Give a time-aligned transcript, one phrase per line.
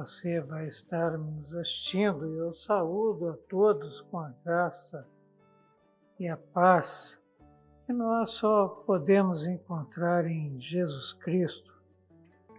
[0.00, 2.24] você vai estar nos assistindo.
[2.34, 5.06] Eu saúdo a todos com a graça
[6.18, 7.20] e a paz
[7.84, 11.78] que nós só podemos encontrar em Jesus Cristo,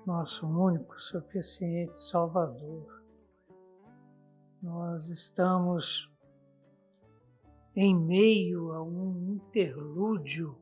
[0.05, 3.01] nosso único, suficiente Salvador.
[4.61, 6.07] Nós estamos
[7.75, 10.55] em meio a um interlúdio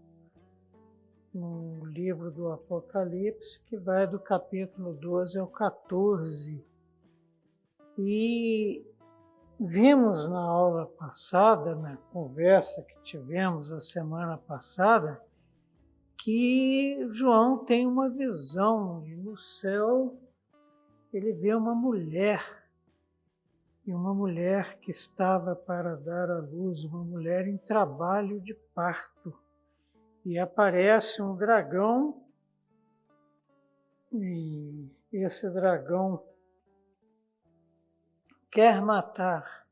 [1.34, 6.69] no livro do Apocalipse, que vai do capítulo 12 ao 14.
[8.02, 8.81] E
[9.59, 15.22] vimos na aula passada, na conversa que tivemos a semana passada,
[16.17, 20.17] que João tem uma visão e no céu
[21.11, 22.42] ele vê uma mulher
[23.86, 29.38] e uma mulher que estava para dar à luz, uma mulher em trabalho de parto.
[30.25, 32.23] E aparece um dragão,
[34.14, 36.23] e esse dragão
[38.52, 39.67] quer matar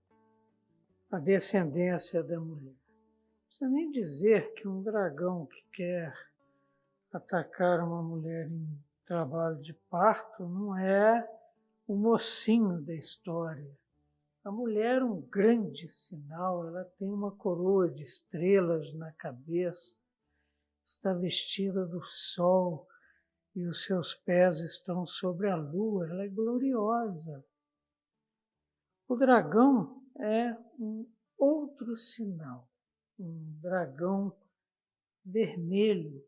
[1.11, 2.73] a descendência da mulher.
[2.73, 6.14] Não precisa nem dizer que um dragão que quer
[7.11, 8.67] atacar uma mulher em
[9.05, 11.28] trabalho de parto não é
[11.88, 13.78] o mocinho da história
[14.48, 19.98] a mulher, um grande sinal, ela tem uma coroa de estrelas na cabeça,
[20.86, 22.87] está vestida do sol
[23.54, 27.43] e os seus pés estão sobre a lua, ela é gloriosa.
[29.08, 31.08] O dragão é um
[31.38, 32.68] outro sinal,
[33.20, 34.36] um dragão
[35.23, 36.23] vermelho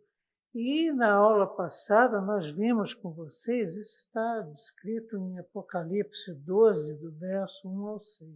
[0.53, 7.11] e na aula passada nós vimos com vocês, isso está descrito em Apocalipse 12, do
[7.11, 8.29] verso 1 ao 6.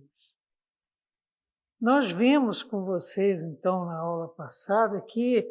[1.82, 5.50] Nós vimos com vocês então na aula passada que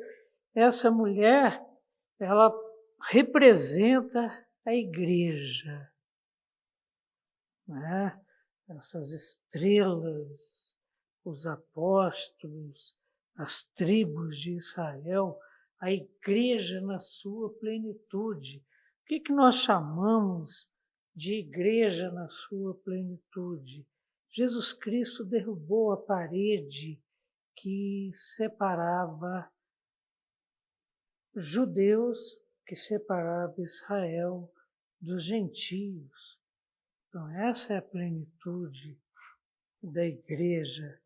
[0.55, 1.61] essa mulher,
[2.21, 2.55] ela
[3.11, 4.31] representa
[4.65, 5.91] a igreja.
[7.67, 8.22] Né?
[8.77, 10.77] Essas estrelas,
[11.25, 12.97] os apóstolos,
[13.37, 15.39] as tribos de Israel,
[15.81, 18.59] a igreja na sua plenitude.
[19.03, 20.71] O que, que nós chamamos
[21.15, 23.87] de igreja na sua plenitude?
[24.31, 27.01] Jesus Cristo derrubou a parede
[27.57, 29.51] que separava
[31.35, 34.51] judeus, que separava Israel
[35.01, 36.32] dos gentios.
[37.13, 38.99] Então, essa é a plenitude
[39.83, 40.99] da igreja.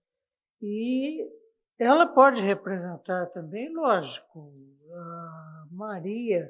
[0.63, 1.29] E
[1.77, 4.55] ela pode representar também, lógico,
[4.93, 6.49] a Maria,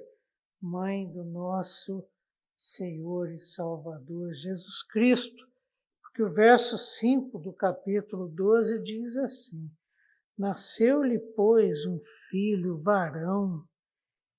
[0.61, 2.07] mãe do nosso
[2.59, 5.49] Senhor e Salvador Jesus Cristo,
[6.03, 9.71] porque o verso 5 do capítulo 12 diz assim:
[10.37, 13.65] Nasceu-lhe, pois, um filho varão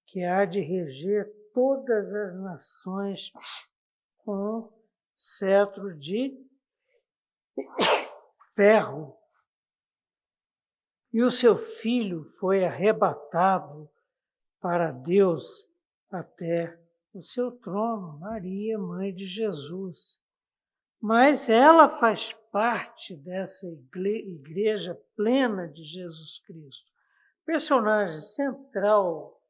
[0.05, 3.31] que há de reger todas as nações
[4.19, 4.76] com
[5.17, 6.37] cetro de
[8.55, 9.17] ferro
[11.11, 13.89] e o seu filho foi arrebatado
[14.59, 15.67] para Deus
[16.11, 16.79] até
[17.13, 20.21] o seu trono, Maria, mãe de Jesus.
[21.01, 26.91] Mas ela faz parte dessa igreja plena de Jesus Cristo.
[27.45, 29.41] Personagem central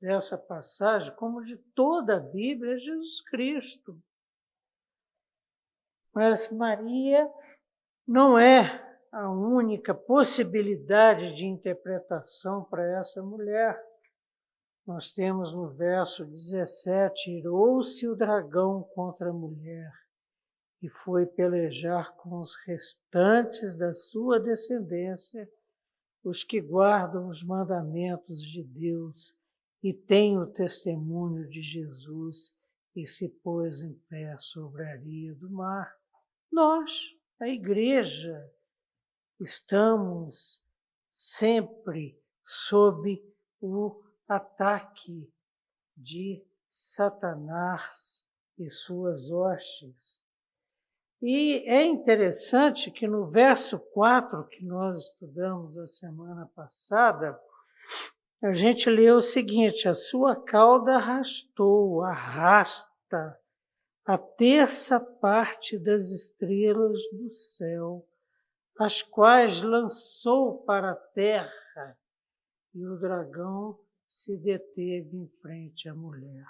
[0.00, 4.00] dessa passagem, como de toda a Bíblia, é Jesus Cristo.
[6.16, 7.30] Mas Maria
[8.08, 8.82] não é
[9.12, 13.78] a única possibilidade de interpretação para essa mulher.
[14.86, 19.92] Nós temos no verso 17: Irou-se o dragão contra a mulher
[20.80, 25.46] e foi pelejar com os restantes da sua descendência,
[26.24, 29.36] os que guardam os mandamentos de Deus
[29.82, 32.56] e têm o testemunho de Jesus,
[32.94, 35.94] e se pôs em pé sobre a areia do mar.
[36.50, 38.50] Nós, a igreja,
[39.40, 40.62] estamos
[41.12, 43.22] sempre sob
[43.60, 45.30] o ataque
[45.96, 48.26] de Satanás
[48.58, 50.20] e suas hostes.
[51.22, 57.38] E é interessante que no verso 4 que nós estudamos a semana passada,
[58.42, 63.38] a gente lê o seguinte: a sua cauda arrastou, arrasta
[64.06, 68.06] a terça parte das estrelas do céu
[68.78, 71.98] as quais lançou para a terra,
[72.74, 76.46] e o dragão se deteve em frente à mulher.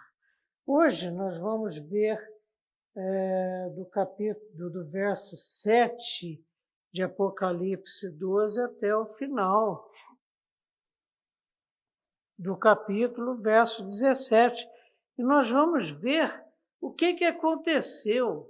[0.67, 2.19] Hoje nós vamos ver
[2.97, 6.45] é, do capítulo, do verso 7
[6.93, 9.89] de Apocalipse 12 até o final.
[12.39, 14.69] do capítulo, verso 17.
[15.17, 16.46] E nós vamos ver
[16.87, 18.49] o que, que aconteceu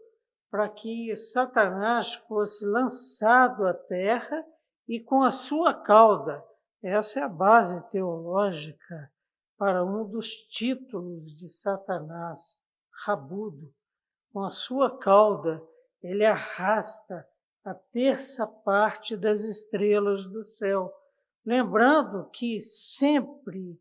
[0.51, 4.45] para que Satanás fosse lançado à terra
[4.87, 6.45] e com a sua cauda.
[6.83, 9.11] Essa é a base teológica
[9.57, 12.61] para um dos títulos de Satanás,
[13.07, 13.73] Rabudo.
[14.31, 15.63] Com a sua cauda,
[16.03, 17.27] ele arrasta
[17.65, 20.93] a terça parte das estrelas do céu.
[21.43, 23.81] Lembrando que sempre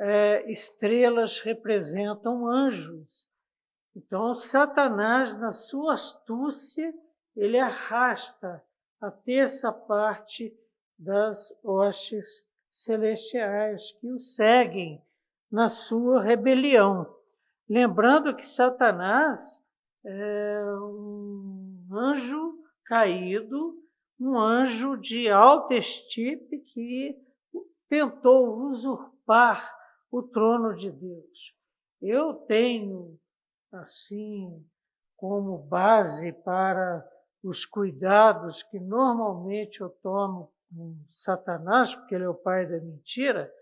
[0.00, 3.30] é, estrelas representam anjos.
[3.94, 6.92] Então, Satanás, na sua astúcia,
[7.36, 8.62] ele arrasta
[9.00, 10.54] a terça parte
[10.98, 15.02] das hostes celestiais que o seguem
[15.50, 17.06] na sua rebelião.
[17.68, 19.62] Lembrando que Satanás
[20.04, 23.78] é um anjo caído,
[24.18, 27.16] um anjo de alta estipe que
[27.88, 29.76] tentou usurpar
[30.10, 31.54] o trono de Deus.
[32.00, 33.18] Eu tenho,
[33.72, 34.64] assim,
[35.16, 37.06] como base para
[37.42, 43.52] os cuidados que normalmente eu tomo com Satanás, porque ele é o pai da mentira,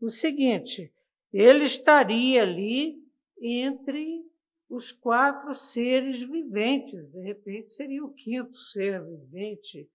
[0.00, 0.92] o seguinte:
[1.32, 3.02] ele estaria ali
[3.40, 4.24] entre
[4.68, 9.88] os quatro seres viventes, de repente seria o quinto ser vivente,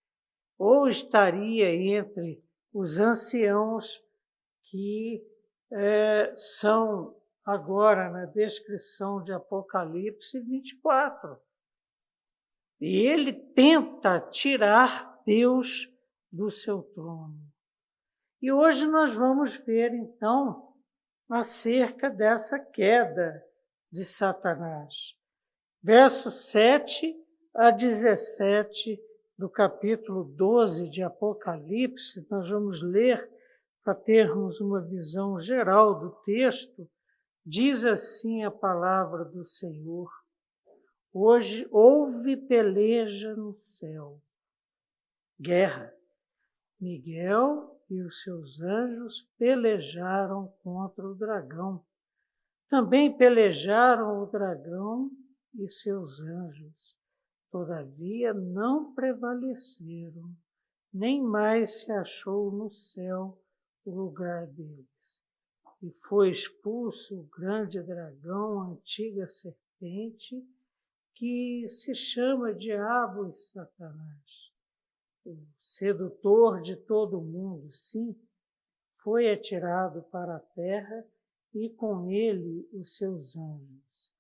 [0.58, 2.44] ou estaria entre
[2.74, 4.04] os anciãos
[4.64, 5.24] que
[5.72, 11.38] é, são agora na descrição de Apocalipse 24.
[12.80, 15.90] E ele tenta tirar Deus
[16.32, 17.40] do seu trono.
[18.42, 20.74] E hoje nós vamos ver então
[21.30, 23.42] acerca dessa queda
[23.92, 24.94] de Satanás.
[25.82, 27.16] Versos 7
[27.56, 29.00] a 17
[29.38, 33.30] do capítulo 12 de Apocalipse, nós vamos ler
[33.84, 36.90] para termos uma visão geral do texto.
[37.46, 40.10] Diz assim a palavra do Senhor:
[41.12, 44.22] Hoje houve peleja no céu,
[45.38, 45.94] guerra.
[46.80, 51.86] Miguel e os seus anjos pelejaram contra o dragão.
[52.70, 55.12] Também pelejaram o dragão
[55.54, 56.98] e seus anjos.
[57.52, 60.34] Todavia não prevaleceram,
[60.94, 63.38] nem mais se achou no céu
[63.86, 64.93] o lugar deles.
[65.84, 70.42] E foi expulso o grande dragão, a antiga serpente,
[71.14, 74.54] que se chama Diabo e Satanás,
[75.26, 78.16] o sedutor de todo mundo, sim,
[79.04, 81.06] foi atirado para a terra
[81.54, 84.12] e com ele os seus anjos.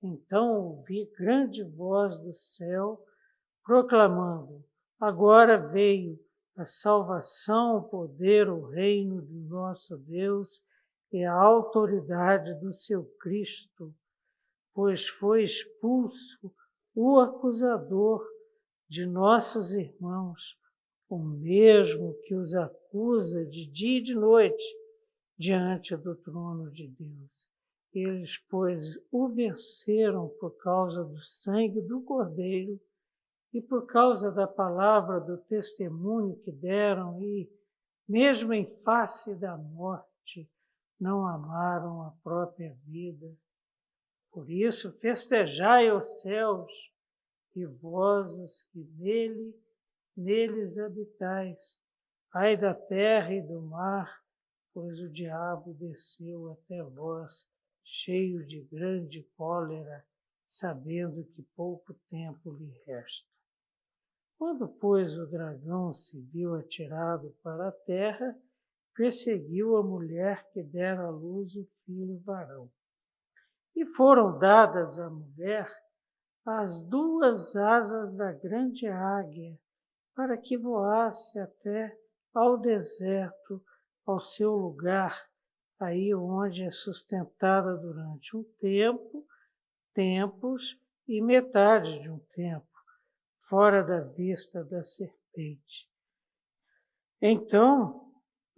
[0.00, 3.04] Então ouvi grande voz do céu
[3.64, 4.64] proclamando:
[5.00, 6.16] Agora veio
[6.56, 10.62] a salvação, o poder, o reino do nosso Deus
[11.12, 13.94] e a autoridade do seu Cristo,
[14.74, 16.52] pois foi expulso
[16.94, 18.26] o acusador
[18.88, 20.56] de nossos irmãos,
[21.08, 24.64] o mesmo que os acusa de dia e de noite
[25.38, 27.48] diante do trono de Deus.
[27.92, 32.78] Eles, pois, o venceram por causa do sangue do Cordeiro
[33.52, 37.50] e por causa da palavra do testemunho que deram, e,
[38.06, 40.48] mesmo em face da morte,
[41.00, 43.36] não amaram a própria vida.
[44.30, 46.70] Por isso, festejai os céus,
[47.54, 49.54] e vós os que nele,
[50.16, 51.80] neles habitais.
[52.32, 54.22] Ai da terra e do mar,
[54.72, 57.46] pois o diabo desceu até vós,
[57.82, 60.04] cheio de grande cólera,
[60.46, 63.26] sabendo que pouco tempo lhe resta.
[64.36, 68.38] Quando, pois, o dragão se viu atirado para a terra,
[68.98, 72.68] perseguiu a mulher que dera à luz o filho varão.
[73.76, 75.72] E foram dadas à mulher
[76.44, 79.56] as duas asas da grande águia,
[80.16, 81.96] para que voasse até
[82.34, 83.62] ao deserto,
[84.04, 85.16] ao seu lugar,
[85.78, 89.24] aí onde é sustentada durante um tempo,
[89.94, 90.76] tempos
[91.06, 92.66] e metade de um tempo,
[93.42, 95.88] fora da vista da serpente.
[97.22, 98.07] Então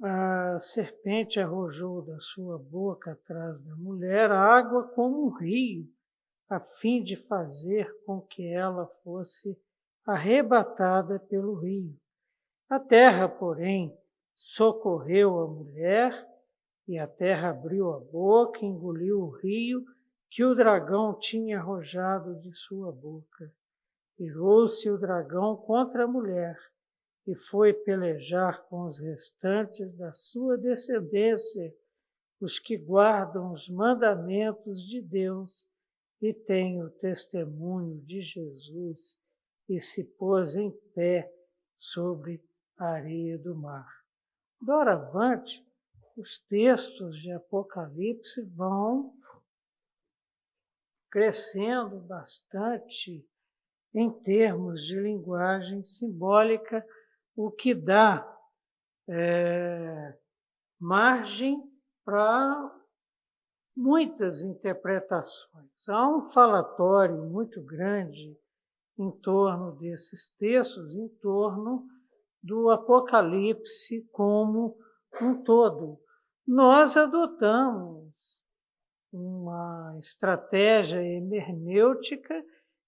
[0.03, 5.87] a serpente arrojou da sua boca atrás da mulher água como um rio,
[6.49, 9.59] a fim de fazer com que ela fosse
[10.07, 11.95] arrebatada pelo rio.
[12.69, 13.97] A terra, porém,
[14.37, 16.27] socorreu a mulher,
[16.89, 19.85] e a terra abriu a boca e engoliu o rio
[20.31, 23.53] que o dragão tinha arrojado de sua boca.
[24.19, 26.57] Virou-se o dragão contra a mulher,
[27.31, 31.73] e foi pelejar com os restantes da sua descendência,
[32.41, 35.65] os que guardam os mandamentos de Deus
[36.21, 39.17] e têm o testemunho de Jesus,
[39.69, 41.33] e se pôs em pé
[41.79, 42.43] sobre
[42.77, 43.87] a areia do mar.
[44.61, 45.65] Doravante,
[46.17, 49.15] os textos de Apocalipse vão
[51.09, 53.25] crescendo bastante
[53.95, 56.85] em termos de linguagem simbólica,
[57.37, 58.27] o que dá
[59.09, 60.15] é,
[60.79, 61.63] margem
[62.05, 62.73] para
[63.77, 65.89] muitas interpretações.
[65.89, 68.37] Há um falatório muito grande
[68.99, 71.87] em torno desses textos, em torno
[72.43, 74.77] do Apocalipse como
[75.21, 75.99] um todo.
[76.47, 78.41] Nós adotamos
[79.13, 82.35] uma estratégia hermenêutica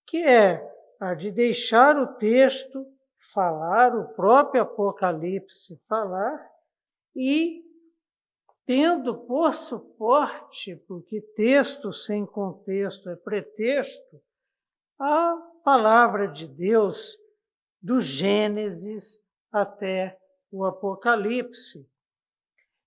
[0.07, 0.63] que é
[1.01, 2.87] a de deixar o texto
[3.33, 6.50] falar, o próprio Apocalipse falar,
[7.14, 7.62] e
[8.64, 14.21] tendo por suporte, porque texto sem contexto é pretexto,
[14.99, 17.17] a palavra de Deus
[17.81, 19.19] do Gênesis
[19.50, 20.19] até
[20.50, 21.88] o Apocalipse.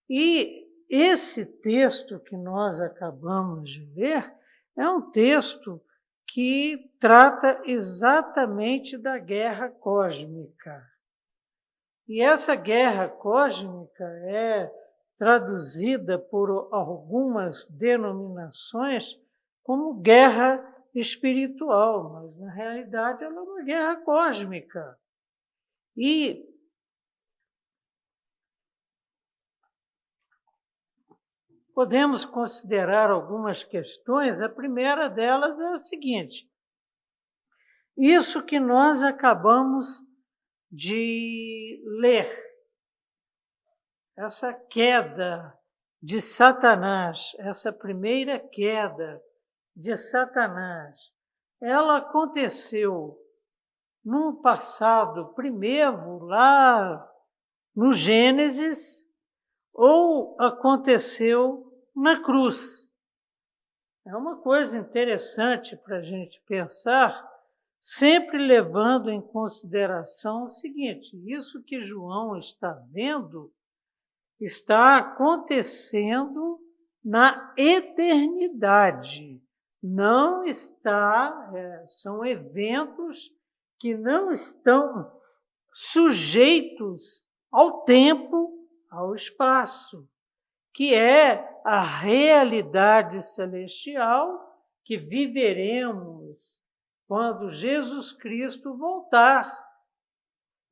[0.10, 4.34] E esse texto que nós acabamos de ler
[4.78, 5.82] é um texto
[6.28, 10.84] que trata exatamente da guerra cósmica.
[12.08, 14.72] E essa guerra cósmica é
[15.18, 19.20] traduzida por algumas denominações
[19.64, 20.64] como guerra
[20.94, 24.98] espiritual, mas na realidade ela é uma guerra cósmica.
[25.98, 26.46] E
[31.76, 34.42] podemos considerar algumas questões.
[34.42, 36.50] A primeira delas é a seguinte:
[37.98, 40.00] isso que nós acabamos
[40.72, 42.44] de ler,
[44.18, 45.54] essa queda
[46.02, 49.22] de Satanás, essa primeira queda
[49.76, 51.12] de Satanás,
[51.62, 53.18] ela aconteceu
[54.04, 57.12] num passado primeiro, lá
[57.76, 59.05] no Gênesis,
[59.76, 62.90] ou aconteceu na cruz.
[64.08, 67.28] É uma coisa interessante para a gente pensar,
[67.80, 73.52] sempre levando em consideração o seguinte: isso que João está vendo
[74.40, 76.60] está acontecendo
[77.04, 79.42] na eternidade.
[79.82, 83.30] Não está, é, são eventos
[83.80, 85.12] que não estão
[85.72, 88.55] sujeitos ao tempo,
[88.96, 90.08] ao espaço
[90.74, 94.46] que é a realidade celestial
[94.84, 96.60] que viveremos
[97.08, 99.50] quando Jesus Cristo voltar.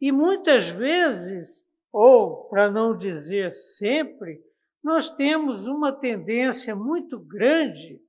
[0.02, 4.42] E muitas vezes, ou para não dizer sempre,
[4.84, 8.02] nós temos uma tendência muito grande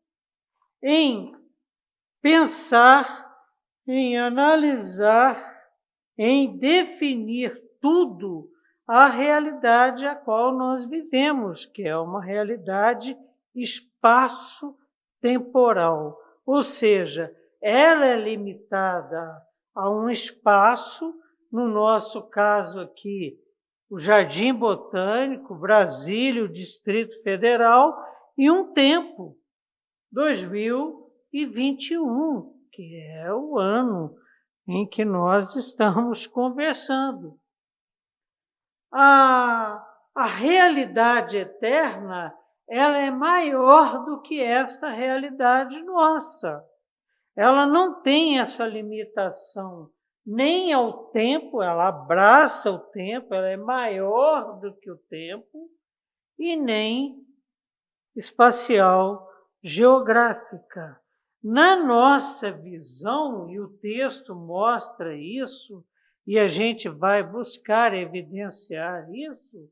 [0.83, 1.33] em
[2.21, 3.33] pensar,
[3.87, 5.62] em analisar,
[6.18, 8.50] em definir tudo
[8.86, 13.16] a realidade a qual nós vivemos, que é uma realidade
[13.54, 16.18] espaço-temporal.
[16.44, 19.40] Ou seja, ela é limitada
[19.74, 21.18] a um espaço,
[21.50, 23.40] no nosso caso aqui,
[23.88, 27.96] o Jardim Botânico, Brasília, o Distrito Federal,
[28.36, 29.38] e um tempo,
[30.12, 34.14] 2021, que é o ano
[34.66, 37.38] em que nós estamos conversando
[38.94, 39.84] a,
[40.14, 42.32] a realidade eterna
[42.68, 46.64] ela é maior do que esta realidade nossa.
[47.36, 49.90] Ela não tem essa limitação
[50.24, 55.68] nem ao tempo, ela abraça o tempo, ela é maior do que o tempo,
[56.38, 57.22] e nem
[58.16, 59.28] espacial
[59.62, 60.98] geográfica.
[61.42, 65.84] Na nossa visão, e o texto mostra isso,
[66.26, 69.71] e a gente vai buscar evidenciar isso,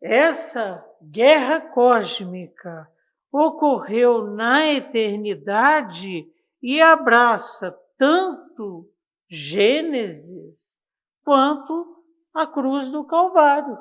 [0.00, 2.88] essa guerra cósmica
[3.32, 6.30] ocorreu na eternidade
[6.62, 8.90] e abraça tanto
[9.28, 10.80] Gênesis
[11.24, 13.76] quanto a cruz do Calvário.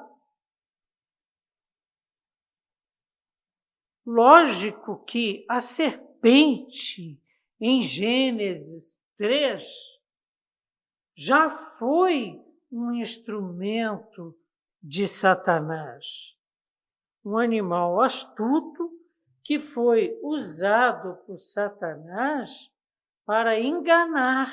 [4.05, 7.21] Lógico que a serpente
[7.59, 9.96] em Gênesis 3
[11.17, 12.39] já foi
[12.71, 14.37] um instrumento
[14.81, 16.05] de Satanás.
[17.25, 18.91] Um animal astuto
[19.43, 22.69] que foi usado por Satanás
[23.25, 24.47] para enganar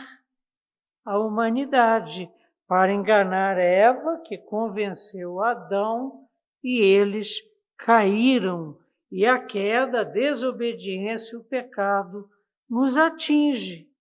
[1.05, 2.31] a humanidade,
[2.67, 6.27] para enganar Eva, que convenceu Adão,
[6.63, 7.41] e eles
[7.77, 8.79] caíram.
[9.13, 12.29] E a queda, a desobediência, o pecado
[12.69, 13.94] nos atinge.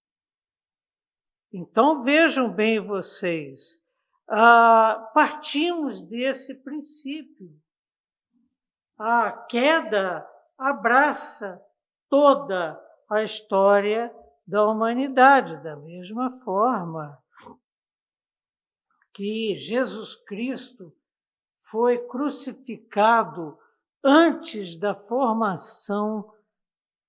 [1.53, 3.79] Então vejam bem vocês,
[4.27, 7.48] ah, partimos desse princípio.
[8.98, 11.62] A queda abraça
[12.10, 14.12] toda a história
[14.48, 17.22] da humanidade, da mesma forma
[19.13, 20.91] que Jesus Cristo
[21.62, 23.60] foi crucificado
[24.03, 26.33] antes da formação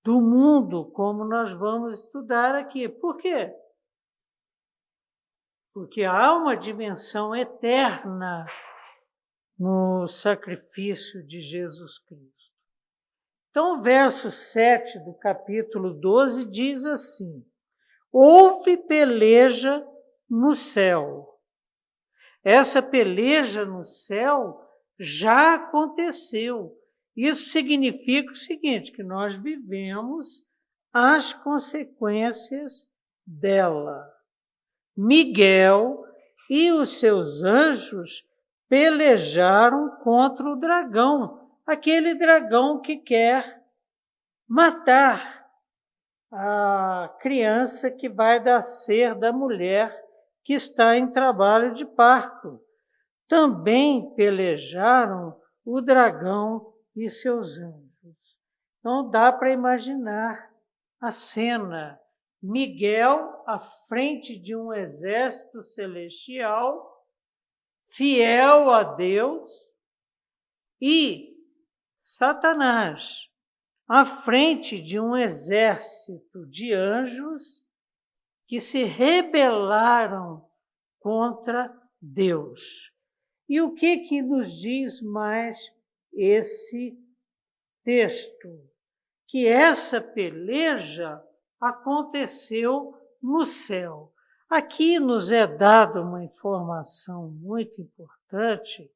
[0.05, 2.87] do mundo, como nós vamos estudar aqui.
[2.91, 3.64] Por quê?
[5.75, 8.47] Porque há uma dimensão eterna
[9.59, 12.55] no sacrifício de Jesus Cristo.
[13.51, 17.45] Então, o verso 7 do capítulo 12 diz assim:
[18.13, 19.85] Houve peleja
[20.31, 21.41] no céu.
[22.45, 24.61] Essa peleja no céu
[24.97, 26.73] já aconteceu.
[27.17, 30.47] Isso significa o seguinte: que nós vivemos
[30.93, 32.89] as consequências
[33.27, 34.14] dela.
[34.97, 36.05] Miguel
[36.49, 38.25] e os seus anjos
[38.69, 43.63] pelejaram contra o dragão, aquele dragão que quer
[44.49, 45.45] matar
[46.33, 49.95] a criança que vai nascer da mulher
[50.43, 52.61] que está em trabalho de parto.
[53.29, 57.85] Também pelejaram o dragão e seus anjos.
[58.79, 60.51] Então dá para imaginar
[61.01, 61.99] a cena.
[62.47, 67.03] Miguel à frente de um exército celestial,
[67.89, 69.49] fiel a Deus,
[70.79, 71.35] e
[71.99, 73.31] Satanás
[73.89, 77.67] à frente de um exército de anjos
[78.47, 80.47] que se rebelaram
[80.99, 82.93] contra Deus.
[83.49, 85.75] E o que que nos diz mais
[86.13, 86.95] esse
[87.83, 88.71] texto?
[89.29, 91.25] Que essa peleja
[91.61, 94.13] aconteceu no céu.
[94.49, 98.91] Aqui nos é dada uma informação muito importante,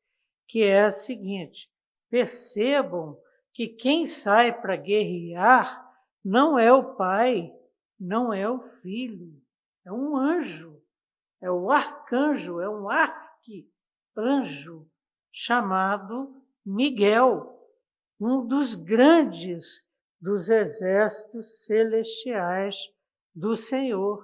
[0.46, 1.70] que é a seguinte:
[2.10, 3.18] percebam
[3.54, 5.84] que quem sai para guerrear
[6.24, 7.52] não é o pai,
[7.98, 9.34] não é o filho,
[9.84, 10.80] é um anjo,
[11.40, 14.86] é o arcanjo, é um arcanjo
[15.32, 17.58] chamado Miguel,
[18.20, 19.87] um dos grandes
[20.20, 22.76] dos exércitos celestiais
[23.34, 24.20] do Senhor.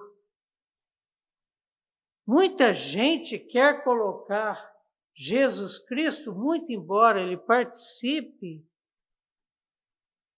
[2.26, 4.72] Muita gente quer colocar
[5.14, 8.66] Jesus Cristo, muito embora ele participe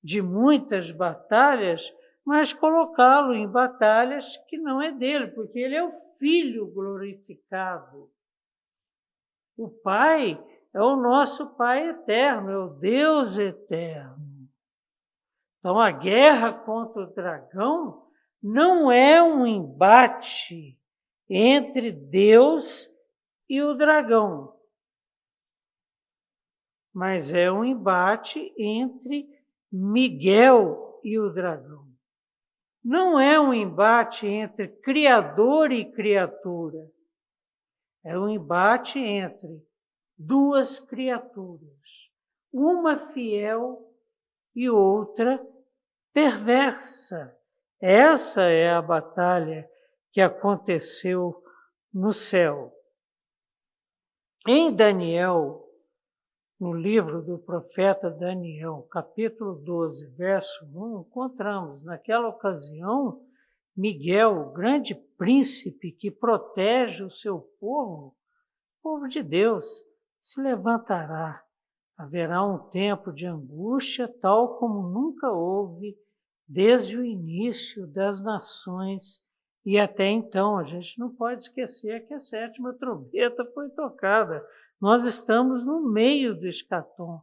[0.02, 1.90] de muitas batalhas,
[2.24, 8.10] mas colocá-lo em batalhas que não é dele, porque ele é o Filho glorificado.
[9.56, 10.38] O Pai
[10.74, 14.35] é o nosso Pai eterno, é o Deus eterno.
[15.66, 18.06] Então a guerra contra o dragão
[18.40, 20.78] não é um embate
[21.28, 22.88] entre Deus
[23.48, 24.56] e o dragão,
[26.94, 29.28] mas é um embate entre
[29.72, 31.84] Miguel e o dragão
[32.84, 36.88] não é um embate entre criador e criatura.
[38.04, 39.66] É um embate entre
[40.16, 41.66] duas criaturas,
[42.52, 43.92] uma fiel
[44.54, 45.44] e outra
[46.16, 47.36] perversa.
[47.78, 49.68] Essa é a batalha
[50.10, 51.42] que aconteceu
[51.92, 52.72] no céu.
[54.48, 55.62] Em Daniel
[56.58, 63.20] no livro do profeta Daniel, capítulo 12, verso 1, encontramos naquela ocasião
[63.76, 68.16] Miguel, o grande príncipe que protege o seu povo,
[68.82, 69.82] povo de Deus,
[70.22, 71.42] se levantará.
[71.94, 75.94] Haverá um tempo de angústia tal como nunca houve
[76.48, 79.24] desde o início das nações
[79.64, 80.58] e até então.
[80.58, 84.44] A gente não pode esquecer que a sétima trombeta foi tocada
[84.80, 87.22] nós estamos no meio do escatom.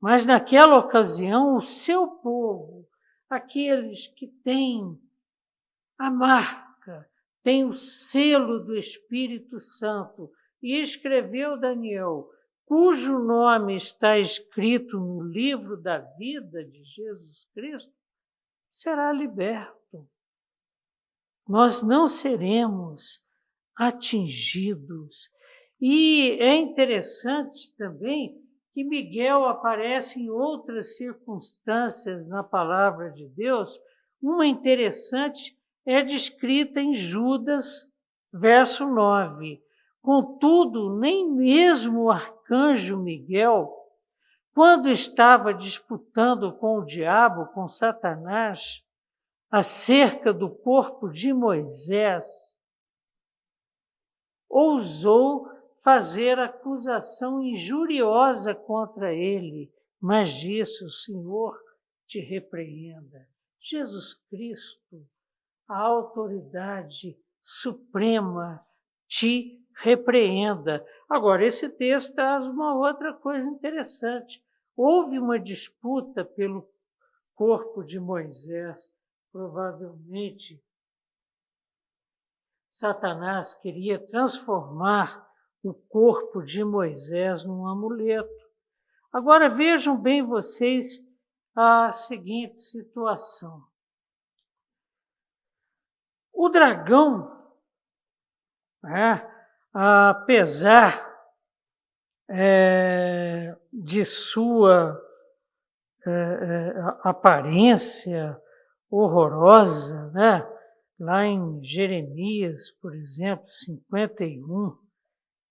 [0.00, 2.88] Mas naquela ocasião, o seu povo,
[3.28, 4.98] aqueles que têm
[5.98, 7.08] a marca,
[7.42, 10.30] têm o selo do Espírito Santo,
[10.62, 12.30] e escreveu Daniel,
[12.64, 17.92] cujo nome está escrito no livro da vida de Jesus Cristo,
[18.74, 20.08] será liberto.
[21.48, 23.24] Nós não seremos
[23.76, 25.30] atingidos
[25.80, 28.36] e é interessante também
[28.72, 33.78] que Miguel aparece em outras circunstâncias na palavra de Deus.
[34.20, 35.56] Uma interessante
[35.86, 37.88] é descrita em Judas,
[38.32, 39.62] verso 9.
[40.02, 43.72] Contudo, nem mesmo o arcanjo Miguel,
[44.54, 48.84] quando estava disputando com o diabo, com Satanás,
[49.50, 52.56] acerca do corpo de Moisés,
[54.48, 55.48] ousou
[55.82, 61.58] fazer acusação injuriosa contra ele, mas disse: O Senhor
[62.06, 63.28] te repreenda.
[63.60, 65.04] Jesus Cristo,
[65.66, 68.64] a autoridade suprema,
[69.08, 70.84] te repreenda.
[71.08, 74.42] Agora, esse texto traz uma outra coisa interessante.
[74.76, 76.68] Houve uma disputa pelo
[77.34, 78.90] corpo de Moisés,
[79.32, 80.62] provavelmente
[82.74, 85.24] Satanás queria transformar
[85.62, 88.44] o corpo de Moisés num amuleto.
[89.12, 91.06] Agora vejam bem vocês
[91.54, 93.64] a seguinte situação.
[96.32, 97.30] O dragão,
[98.84, 99.33] é,
[99.74, 101.12] apesar
[102.30, 105.00] é, de sua
[106.06, 108.40] é, é aparência
[108.88, 110.48] horrorosa, né?
[110.98, 114.78] lá em Jeremias, por exemplo, 51,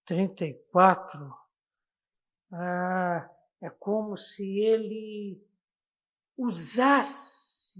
[0.05, 1.33] 34,
[2.53, 3.29] ah,
[3.61, 5.41] é como se ele
[6.37, 7.79] usasse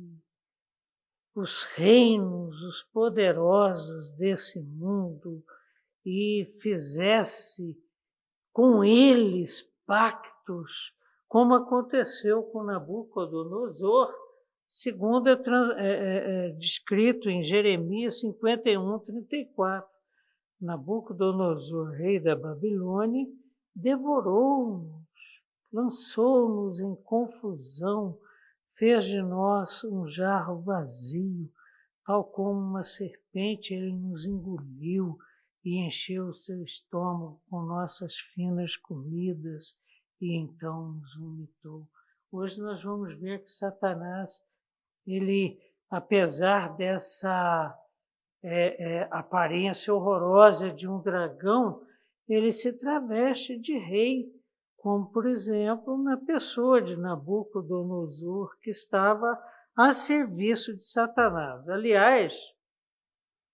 [1.36, 5.44] os reinos, os poderosos desse mundo
[6.06, 7.78] e fizesse
[8.52, 10.94] com eles pactos,
[11.28, 14.14] como aconteceu com Nabucodonosor,
[14.68, 19.90] segundo é, é, é, descrito em Jeremias 51, 34.
[20.62, 23.28] Nabucodonosor, rei da Babilônia,
[23.76, 28.18] devorou-nos, lançou-nos em confusão,
[28.70, 31.52] fez de nós um jarro vazio,
[32.06, 35.18] tal como uma serpente ele nos engoliu
[35.64, 39.76] e encheu o seu estômago com nossas finas comidas
[40.20, 41.88] e então nos vomitou.
[42.32, 44.42] Hoje nós vamos ver que Satanás
[45.06, 47.78] ele, apesar dessa
[48.42, 51.82] é, é, aparência horrorosa de um dragão,
[52.28, 54.32] ele se traveste de rei,
[54.78, 59.38] como, por exemplo, na pessoa de Nabucodonosor, que estava
[59.76, 61.68] a serviço de Satanás.
[61.70, 62.53] Aliás,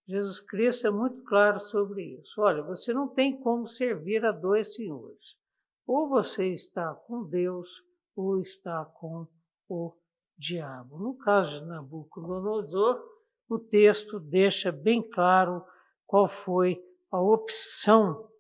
[0.10, 2.42] Jesus Cristo é muito claro sobre isso.
[2.42, 5.38] Olha, você não tem como servir a dois senhores.
[5.86, 7.70] Ou você está com Deus,
[8.16, 9.28] ou está com
[9.70, 9.96] o
[10.36, 10.98] diabo.
[10.98, 13.00] No caso de Nabucodonosor,
[13.48, 15.64] o texto deixa bem claro
[16.08, 18.32] qual foi a opção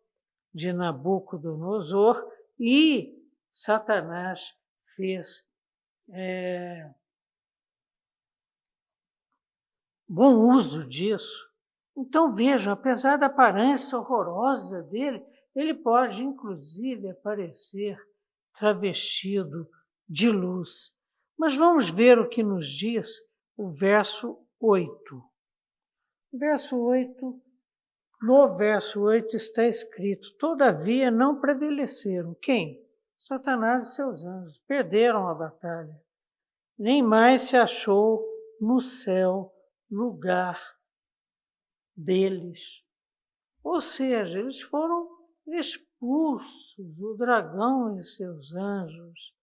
[0.51, 2.27] de Nabucodonosor
[2.59, 3.15] e
[3.51, 4.55] Satanás
[4.95, 5.47] fez
[6.11, 6.91] é,
[10.07, 11.48] bom uso disso.
[11.99, 15.23] Então vejam, apesar da aparência horrorosa dele,
[15.55, 17.97] ele pode inclusive aparecer
[18.57, 19.67] travestido
[20.07, 20.97] de luz
[21.39, 23.15] mas vamos ver o que nos diz
[23.55, 24.91] o verso 8.
[26.33, 27.41] Verso 8,
[28.21, 32.35] no verso 8 está escrito: Todavia não prevaleceram.
[32.41, 32.85] Quem?
[33.17, 34.59] Satanás e seus anjos.
[34.67, 35.97] Perderam a batalha.
[36.77, 38.21] Nem mais se achou
[38.59, 39.53] no céu
[39.89, 40.59] lugar
[41.99, 42.83] deles.
[43.63, 45.09] Ou seja, eles foram
[45.47, 49.35] expulsos, o dragão e seus anjos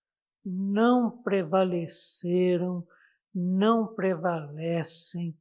[0.45, 2.87] não prevaleceram,
[3.35, 5.37] não prevalecem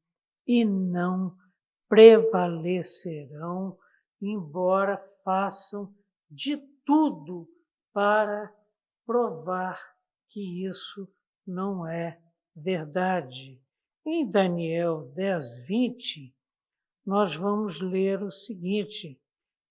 [0.46, 1.38] e não
[1.88, 3.78] prevalecerão,
[4.22, 5.96] embora façam
[6.30, 7.48] de tudo
[7.94, 8.54] para
[9.06, 9.80] provar
[10.30, 11.08] que isso
[11.48, 12.20] não é
[12.56, 13.62] verdade.
[14.06, 16.35] Em Daniel 10, 20,
[17.06, 19.22] nós vamos ler o seguinte: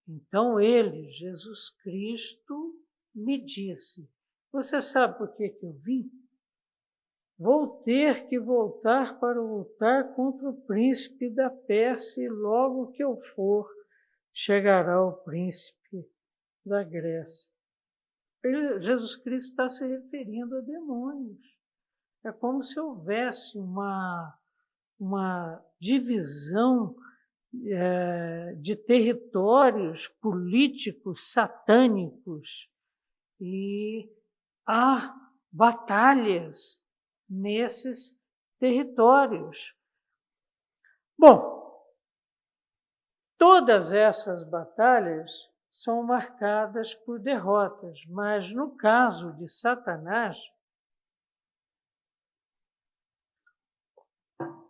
[0.07, 2.79] Então ele, Jesus Cristo,
[3.15, 4.09] me disse:
[4.55, 6.09] você sabe por que, que eu vim?
[7.37, 13.17] Vou ter que voltar para lutar contra o príncipe da Pérsia, e logo que eu
[13.35, 13.69] for,
[14.33, 16.09] chegará o príncipe
[16.65, 17.51] da Grécia.
[18.45, 21.59] Ele, Jesus Cristo está se referindo a demônios.
[22.25, 24.39] É como se houvesse uma,
[25.01, 26.95] uma divisão
[27.67, 32.69] é, de territórios políticos satânicos
[33.41, 34.09] e
[34.67, 35.15] há
[35.51, 36.83] batalhas
[37.29, 38.19] nesses
[38.59, 39.75] territórios.
[41.19, 41.85] Bom,
[43.39, 45.31] todas essas batalhas
[45.73, 50.37] são marcadas por derrotas, mas no caso de Satanás,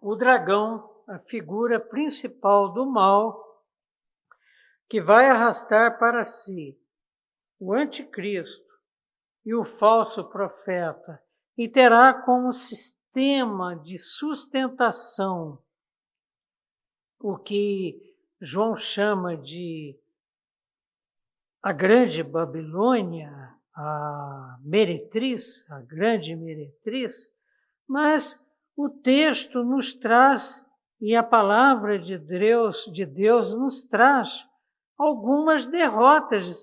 [0.00, 3.42] o dragão, a figura principal do mal,
[4.88, 6.78] que vai arrastar para si
[7.58, 8.64] o anticristo
[9.44, 11.22] e o falso profeta
[11.56, 15.62] e terá como sistema de sustentação
[17.20, 19.98] o que João chama de
[21.62, 27.32] a grande Babilônia, a meretriz, a grande meretriz,
[27.88, 28.38] mas
[28.76, 30.62] o texto nos traz
[31.04, 34.48] e a palavra de Deus, de Deus nos traz
[34.96, 36.54] algumas derrotas de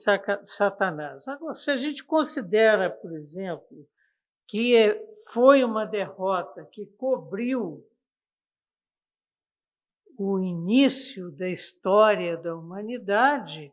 [0.49, 1.27] Satanás.
[1.27, 3.87] Agora, se a gente considera, por exemplo,
[4.47, 4.99] que
[5.31, 7.87] foi uma derrota que cobriu
[10.17, 13.71] o início da história da humanidade,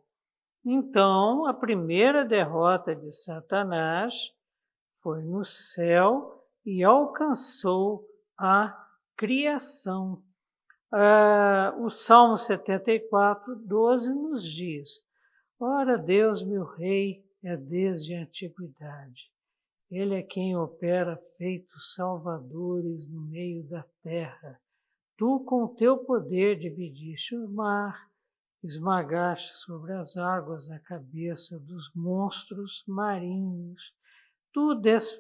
[0.63, 4.35] então a primeira derrota de Satanás
[5.01, 10.28] foi no céu e alcançou a criação.
[10.91, 15.03] Ah, o Salmo 74, 12 nos diz:
[15.61, 19.31] Ora, Deus, meu Rei, é desde a antiguidade.
[19.91, 24.59] Ele é quem opera feitos salvadores no meio da terra.
[25.19, 28.09] Tu, com teu poder, dividiste o mar,
[28.63, 33.93] esmagaste sobre as águas a cabeça dos monstros marinhos.
[34.55, 34.75] Tu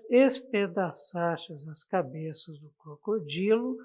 [0.09, 3.77] despedaçaste as cabeças do crocodilo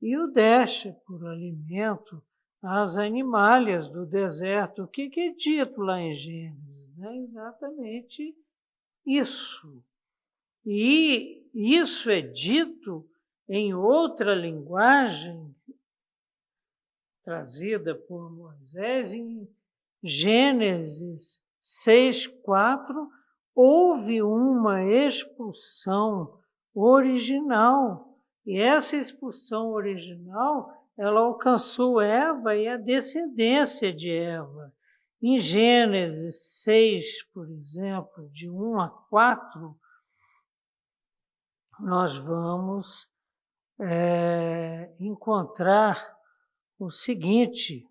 [0.00, 2.22] e o deste por alimento
[2.62, 4.84] às animalhas do deserto.
[4.84, 6.98] O que, é dito lá em Gênesis?
[7.02, 8.34] É exatamente
[9.06, 9.82] isso.
[10.64, 13.08] E isso é dito
[13.48, 15.54] em outra linguagem
[17.24, 19.48] trazida por Moisés em
[20.02, 23.08] Gênesis 6:4
[23.54, 26.40] houve uma expulsão
[26.74, 28.09] original
[28.46, 34.72] e essa expulsão original, ela alcançou Eva e a descendência de Eva.
[35.22, 39.76] Em Gênesis 6, por exemplo, de 1 a 4,
[41.80, 43.06] nós vamos
[43.80, 46.16] é, encontrar
[46.78, 47.86] o seguinte: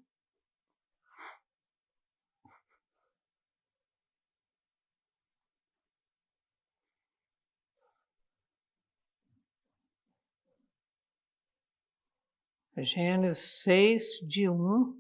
[12.84, 14.96] Gênesis 6, de 1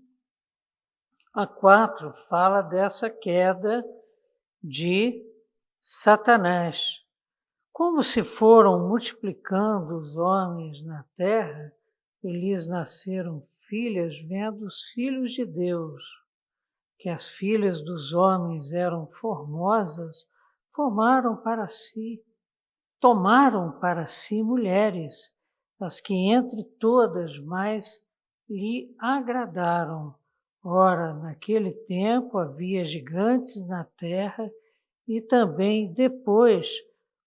[1.33, 3.83] a 4, fala dessa queda
[4.61, 5.23] de
[5.81, 7.03] Satanás.
[7.71, 11.73] Como se foram multiplicando os homens na terra,
[12.21, 16.03] e lhes nasceram filhas, vendo os filhos de Deus,
[16.97, 20.27] que as filhas dos homens eram formosas,
[20.75, 22.21] formaram para si,
[22.99, 25.33] tomaram para si mulheres
[25.79, 28.03] as que entre todas mais
[28.49, 30.13] lhe agradaram.
[30.63, 34.51] Ora, naquele tempo havia gigantes na terra
[35.07, 36.69] e também depois,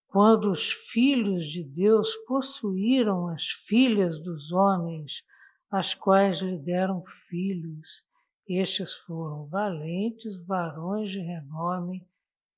[0.07, 5.25] quando os filhos de Deus possuíram as filhas dos homens,
[5.71, 8.05] as quais lhe deram filhos.
[8.47, 12.07] Estes foram valentes varões de renome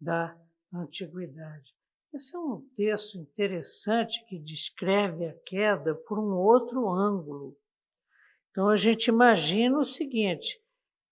[0.00, 0.36] da
[0.72, 1.72] antiguidade.
[2.14, 7.56] Esse é um texto interessante que descreve a queda por um outro ângulo.
[8.50, 10.62] Então a gente imagina o seguinte: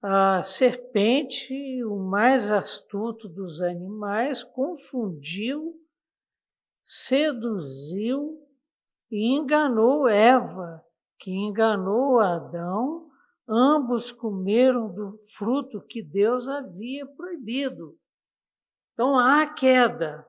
[0.00, 5.74] a serpente, o mais astuto dos animais, confundiu,
[6.84, 8.38] seduziu
[9.10, 10.84] e enganou Eva,
[11.18, 13.10] que enganou Adão.
[13.48, 17.98] Ambos comeram do fruto que Deus havia proibido.
[18.92, 20.24] Então há queda,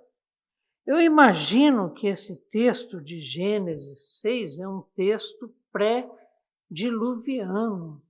[0.85, 8.01] eu imagino que esse texto de Gênesis 6 é um texto pré-diluviano.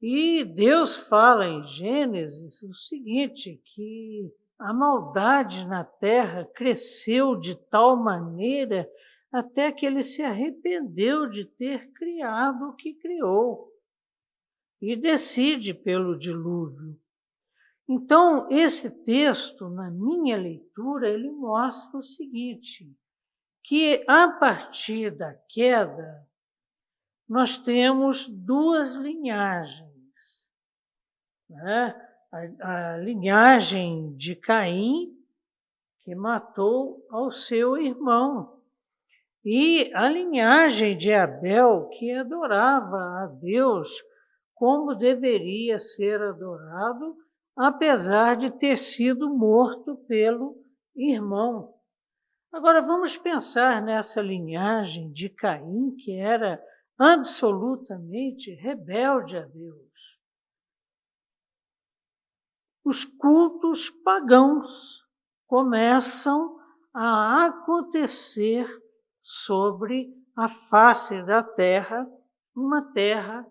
[0.00, 7.96] E Deus fala em Gênesis o seguinte: que a maldade na terra cresceu de tal
[7.96, 8.88] maneira
[9.32, 13.72] até que ele se arrependeu de ter criado o que criou
[14.80, 16.96] e decide pelo dilúvio.
[17.88, 22.90] Então, esse texto, na minha leitura, ele mostra o seguinte,
[23.62, 26.26] que a partir da queda,
[27.28, 29.84] nós temos duas linhagens.
[31.48, 31.94] Né?
[32.32, 35.14] A, a linhagem de Caim,
[36.02, 38.62] que matou ao seu irmão,
[39.44, 43.90] e a linhagem de Abel, que adorava a Deus
[44.54, 47.23] como deveria ser adorado
[47.56, 50.56] apesar de ter sido morto pelo
[50.94, 51.74] irmão.
[52.52, 56.62] Agora vamos pensar nessa linhagem de Caim, que era
[56.98, 59.94] absolutamente rebelde a Deus.
[62.84, 65.02] os cultos pagãos
[65.46, 66.58] começam
[66.92, 68.68] a acontecer
[69.22, 72.06] sobre a face da terra,
[72.54, 73.46] uma terra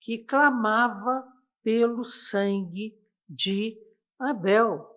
[0.00, 1.24] que clamava
[1.62, 2.92] pelo sangue
[3.28, 3.76] de
[4.18, 4.88] Abel.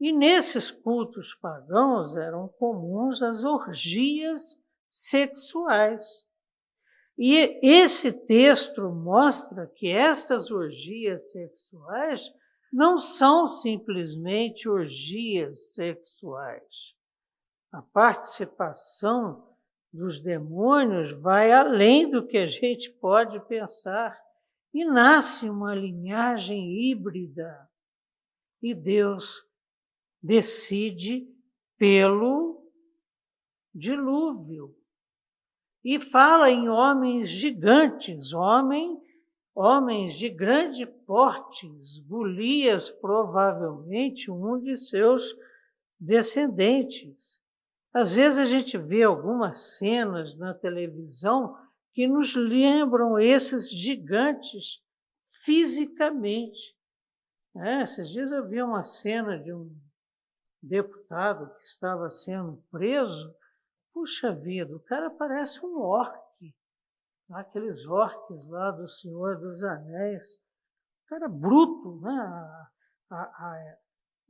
[0.00, 6.26] E nesses cultos pagãos eram comuns as orgias sexuais.
[7.16, 12.32] E esse texto mostra que estas orgias sexuais
[12.72, 16.94] não são simplesmente orgias sexuais.
[17.70, 19.46] A participação
[19.92, 24.18] dos demônios vai além do que a gente pode pensar
[24.72, 27.68] e nasce uma linhagem híbrida.
[28.62, 29.44] E Deus
[30.22, 31.28] decide
[31.76, 32.70] pelo
[33.74, 34.74] dilúvio.
[35.84, 39.00] E fala em homens gigantes, homem,
[39.54, 45.34] homens de grande portes, Golias provavelmente um de seus
[45.98, 47.40] descendentes.
[47.92, 51.56] Às vezes a gente vê algumas cenas na televisão
[51.92, 54.80] que nos lembram esses gigantes
[55.44, 56.74] fisicamente.
[57.56, 59.70] É, esses dias eu vi uma cena de um
[60.62, 63.34] deputado que estava sendo preso.
[63.92, 66.54] Puxa vida, o cara parece um orque,
[67.30, 70.34] aqueles orques lá do Senhor dos Anéis.
[71.04, 72.10] O cara bruto, né?
[72.10, 72.70] A,
[73.10, 73.76] a, a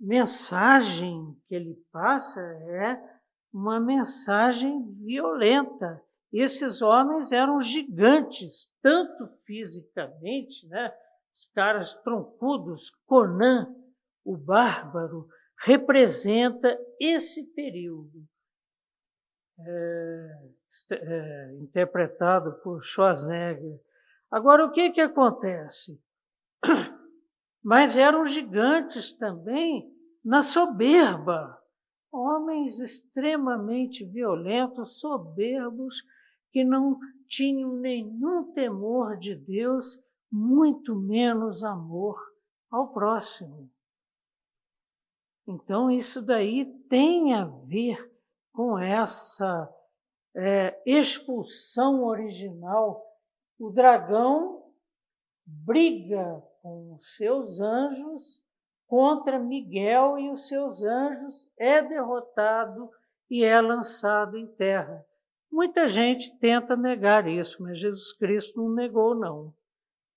[0.00, 3.00] mensagem que ele passa é
[3.52, 6.02] uma mensagem violenta.
[6.32, 10.92] Esses homens eram gigantes, tanto fisicamente, né?
[11.34, 13.74] Os caras troncudos, Conan,
[14.24, 15.28] o bárbaro,
[15.64, 18.24] representa esse período,
[19.58, 20.38] é,
[20.90, 23.80] é, interpretado por Schwarzenegger.
[24.30, 26.00] Agora, o que, que acontece?
[27.62, 29.88] Mas eram gigantes também
[30.24, 31.62] na soberba
[32.12, 36.02] homens extremamente violentos, soberbos,
[36.52, 39.98] que não tinham nenhum temor de Deus,
[40.32, 42.18] muito menos amor
[42.70, 43.70] ao próximo.
[45.46, 48.10] Então, isso daí tem a ver
[48.52, 49.68] com essa
[50.34, 53.04] é, expulsão original.
[53.58, 54.72] O dragão
[55.44, 58.42] briga com os seus anjos
[58.92, 62.90] contra Miguel e os seus anjos, é derrotado
[63.30, 65.02] e é lançado em terra.
[65.50, 69.54] Muita gente tenta negar isso, mas Jesus Cristo não negou, não.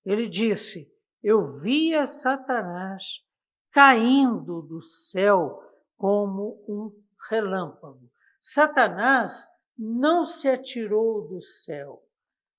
[0.06, 0.88] Ele disse:
[1.20, 3.24] Eu via Satanás
[3.72, 5.60] caindo do céu
[5.98, 6.92] como um
[7.28, 8.08] relâmpago.
[8.40, 9.44] Satanás
[9.76, 12.00] não se atirou do céu.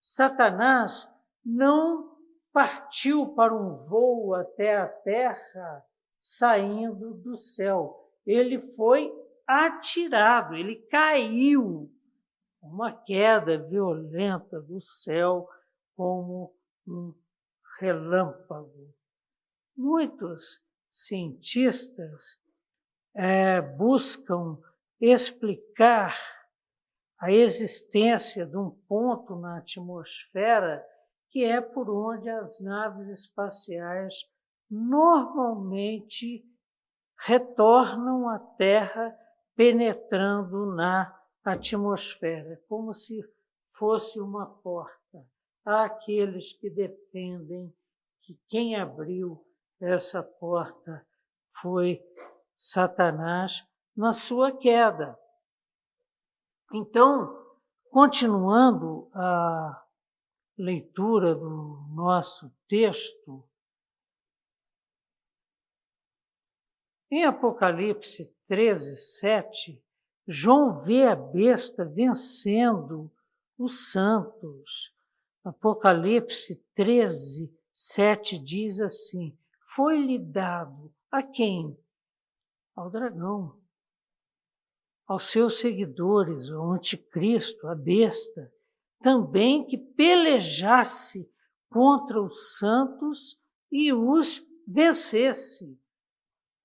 [0.01, 1.09] Satanás
[1.43, 2.17] não
[2.51, 5.85] partiu para um voo até a terra
[6.19, 8.11] saindo do céu.
[8.25, 9.09] Ele foi
[9.47, 11.89] atirado, ele caiu.
[12.61, 15.47] Uma queda violenta do céu,
[15.95, 16.53] como
[16.85, 17.13] um
[17.79, 18.93] relâmpago.
[19.75, 22.39] Muitos cientistas
[23.15, 24.57] é, buscam
[24.99, 26.17] explicar
[27.19, 30.85] a existência de um ponto na atmosfera
[31.29, 34.13] que é por onde as naves espaciais
[34.69, 36.45] normalmente
[37.19, 39.15] retornam à Terra
[39.55, 43.19] penetrando na atmosfera, como se
[43.69, 45.06] fosse uma porta.
[45.69, 47.75] Há aqueles que defendem
[48.21, 49.45] que quem abriu
[49.81, 51.05] essa porta
[51.61, 52.01] foi
[52.57, 55.19] Satanás na sua queda.
[56.73, 57.45] Então,
[57.91, 59.85] continuando a
[60.57, 63.43] leitura do nosso texto,
[67.09, 69.81] Em Apocalipse 13, 7,
[70.27, 73.09] João vê a besta vencendo
[73.57, 74.96] os santos.
[75.47, 79.33] Apocalipse 13, 7 diz assim:
[79.73, 81.73] Foi-lhe dado a quem?
[82.75, 83.57] Ao dragão,
[85.07, 88.51] aos seus seguidores, ao anticristo, a besta,
[89.01, 91.31] também que pelejasse
[91.69, 93.41] contra os santos
[93.71, 95.79] e os vencesse.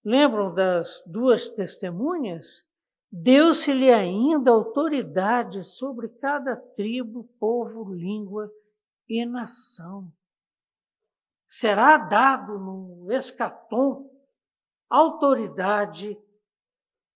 [0.05, 2.67] Lembram das duas testemunhas?
[3.13, 8.51] Deu-se-lhe ainda autoridade sobre cada tribo, povo, língua
[9.09, 10.13] e nação.
[11.49, 14.11] Será dado no escatom
[14.89, 16.19] autoridade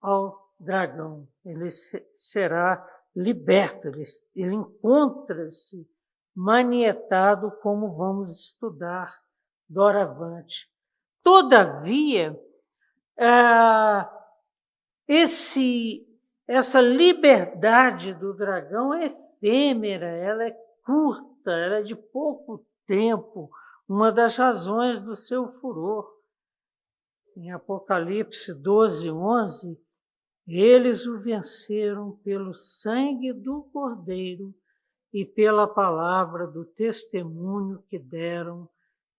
[0.01, 1.27] ao dragão.
[1.45, 1.71] Ele
[2.19, 5.89] será liberto, ele, ele encontra-se
[6.35, 9.11] manietado, como vamos estudar
[9.69, 10.71] doravante
[11.27, 12.41] Todavia,
[13.19, 14.09] ah,
[15.09, 16.07] esse,
[16.47, 23.51] essa liberdade do dragão é efêmera, ela é curta, ela é de pouco tempo,
[23.89, 26.11] uma das razões do seu furor.
[27.37, 29.79] Em Apocalipse 12, 11,
[30.47, 34.55] eles o venceram pelo sangue do Cordeiro
[35.13, 38.69] e pela palavra do testemunho que deram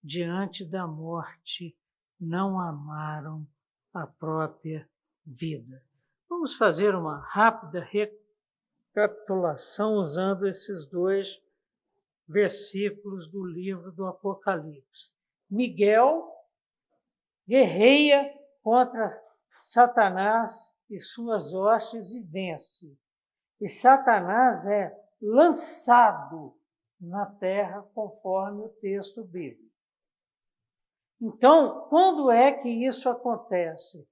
[0.04, 1.76] diante da morte,
[2.20, 3.46] não amaram
[3.94, 4.88] a própria
[5.26, 5.84] vida.
[6.30, 7.86] Vamos fazer uma rápida
[8.94, 11.42] recapitulação usando esses dois
[12.28, 15.12] versículos do livro do Apocalipse.
[15.50, 16.28] Miguel
[17.48, 18.30] guerreia
[18.62, 19.18] contra
[19.56, 22.98] Satanás e suas hostes e vence.
[23.60, 26.56] E Satanás é lançado
[27.00, 29.68] na terra, conforme o texto bíblico.
[31.22, 34.08] Então, quando é que isso acontece?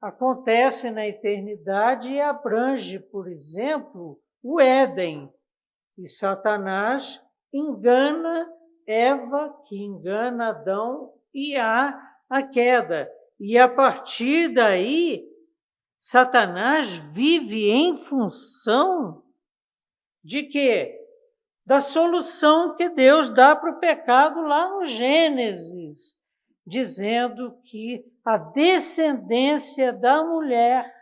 [0.00, 5.32] Acontece na eternidade e abrange, por exemplo, o Éden.
[5.96, 7.20] E Satanás
[7.52, 8.48] engana
[8.86, 13.10] Eva, que engana Adão, e há a queda.
[13.38, 15.24] E a partir daí,
[15.98, 19.22] Satanás vive em função
[20.24, 20.94] de quê?
[21.64, 26.16] Da solução que Deus dá para o pecado lá no Gênesis,
[26.66, 30.92] dizendo que a descendência da mulher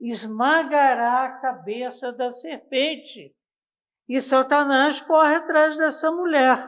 [0.00, 3.34] esmagará a cabeça da serpente.
[4.10, 6.58] E Satanás corre atrás dessa mulher.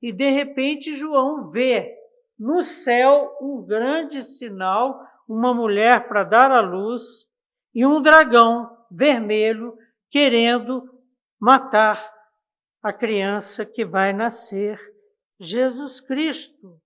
[0.00, 1.92] E de repente João vê
[2.38, 7.26] no céu um grande sinal, uma mulher para dar à luz
[7.74, 9.76] e um dragão vermelho
[10.12, 10.88] querendo
[11.40, 12.00] matar
[12.80, 14.78] a criança que vai nascer,
[15.40, 16.80] Jesus Cristo.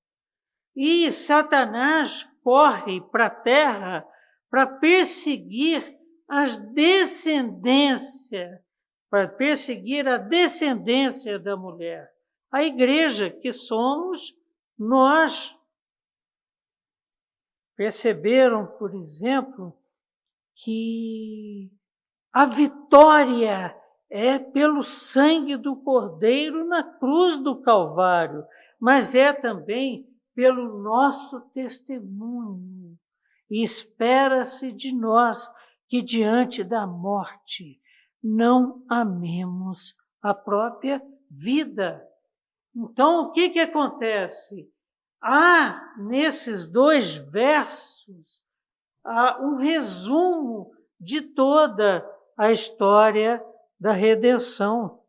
[0.75, 4.03] E Satanás corre para a terra
[4.49, 5.95] para perseguir
[6.27, 8.66] as descendências,
[9.11, 12.13] para perseguir a descendência da mulher.
[12.51, 14.35] A igreja que somos
[14.79, 15.55] nós.
[17.77, 19.77] Perceberam, por exemplo,
[20.55, 21.71] que
[22.33, 23.77] a vitória
[24.11, 28.45] é pelo sangue do Cordeiro na cruz do Calvário,
[28.81, 32.97] mas é também pelo nosso testemunho.
[33.51, 35.51] E espera-se de nós
[35.89, 37.81] que diante da morte
[38.27, 41.01] não amemos a própria
[41.31, 42.05] vida.
[42.75, 44.69] Então, o que, que acontece?
[45.23, 48.45] Há nesses dois versos
[49.41, 52.05] um resumo de toda
[52.37, 53.43] a história
[53.79, 55.05] da redenção.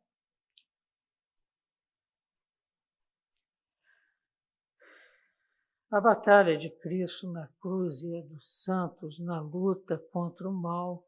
[5.90, 11.07] A batalha de Cristo na cruz e a dos santos na luta contra o mal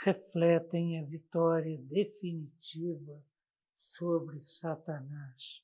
[0.00, 3.22] refletem a vitória definitiva
[3.76, 5.62] sobre Satanás.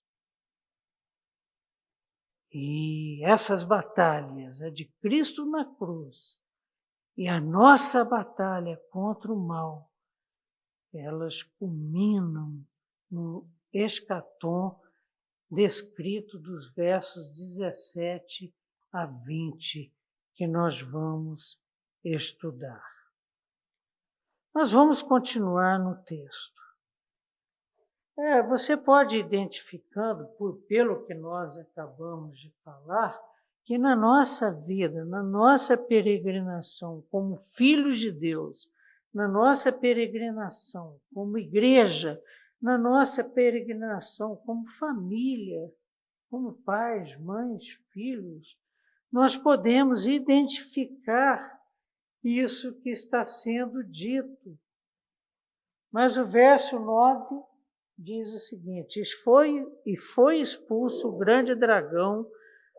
[2.52, 6.40] E essas batalhas, a de Cristo na cruz
[7.16, 9.90] e a nossa batalha contra o mal,
[10.92, 12.64] elas culminam
[13.10, 14.80] no escatom
[15.50, 18.54] descrito dos versos 17
[18.92, 19.92] a 20
[20.34, 21.60] que nós vamos
[22.04, 22.93] estudar.
[24.54, 26.62] Nós vamos continuar no texto.
[28.16, 33.20] É, você pode ir identificando, por, pelo que nós acabamos de falar,
[33.64, 38.70] que na nossa vida, na nossa peregrinação como filhos de Deus,
[39.12, 42.22] na nossa peregrinação como igreja,
[42.62, 45.68] na nossa peregrinação como família,
[46.30, 48.56] como pais, mães, filhos,
[49.10, 51.63] nós podemos identificar
[52.24, 54.58] isso que está sendo dito.
[55.92, 57.42] Mas o verso 9
[57.96, 62.28] diz o seguinte: foi, E foi expulso o grande dragão,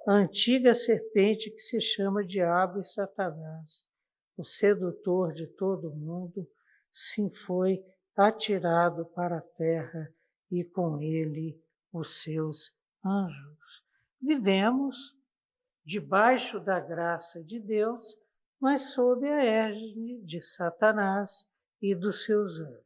[0.07, 3.85] a antiga serpente que se chama Diabo e Satanás
[4.37, 6.47] o sedutor de todo mundo,
[6.91, 7.83] sim foi
[8.15, 10.13] atirado para a terra
[10.51, 11.59] e com ele
[11.91, 13.83] os seus anjos.
[14.21, 15.17] Vivemos
[15.85, 18.17] debaixo da graça de Deus,
[18.59, 21.49] mas sob a égide de Satanás
[21.81, 22.85] e dos seus anjos.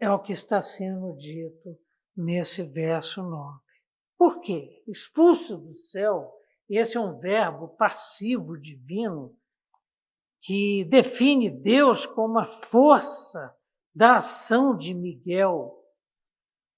[0.00, 1.78] É o que está sendo dito
[2.16, 3.60] nesse verso 9.
[4.16, 4.82] Por quê?
[4.86, 6.38] Expulso do céu
[6.68, 9.34] esse é um verbo passivo divino
[10.42, 13.54] que define Deus como a força
[13.94, 15.74] da ação de Miguel.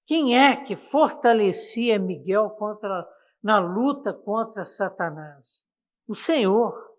[0.06, 3.06] Quem é que fortalecia Miguel contra
[3.42, 5.62] na luta contra Satanás?
[6.06, 6.90] O Senhor.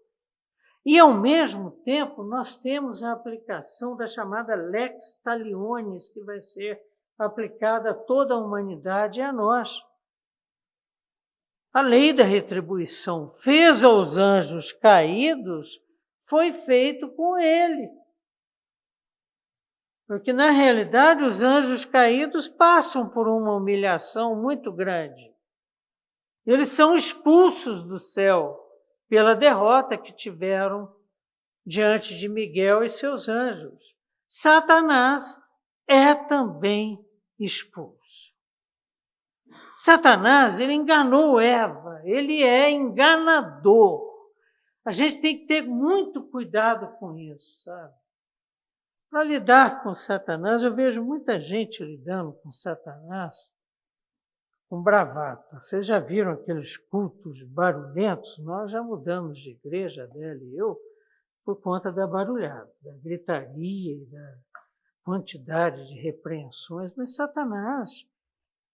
[0.85, 6.81] E, ao mesmo tempo, nós temos a aplicação da chamada lex talionis, que vai ser
[7.19, 9.79] aplicada a toda a humanidade e a nós.
[11.73, 15.79] A lei da retribuição fez aos anjos caídos,
[16.27, 17.89] foi feito com ele.
[20.07, 25.30] Porque, na realidade, os anjos caídos passam por uma humilhação muito grande.
[26.45, 28.59] Eles são expulsos do céu
[29.07, 30.93] pela derrota que tiveram
[31.65, 33.95] diante de Miguel e seus anjos.
[34.27, 35.39] Satanás
[35.87, 36.97] é também
[37.39, 38.31] expulso.
[39.75, 44.09] Satanás, ele enganou Eva, ele é enganador.
[44.85, 47.93] A gente tem que ter muito cuidado com isso, sabe?
[49.09, 53.51] Para lidar com Satanás, eu vejo muita gente lidando com Satanás
[54.71, 55.59] com bravata.
[55.59, 58.37] Vocês já viram aqueles cultos barulhentos?
[58.39, 60.79] Nós já mudamos de igreja, dela e eu,
[61.43, 64.37] por conta da barulhada, da gritaria e da
[65.03, 66.89] quantidade de repreensões.
[66.95, 68.07] Mas Satanás,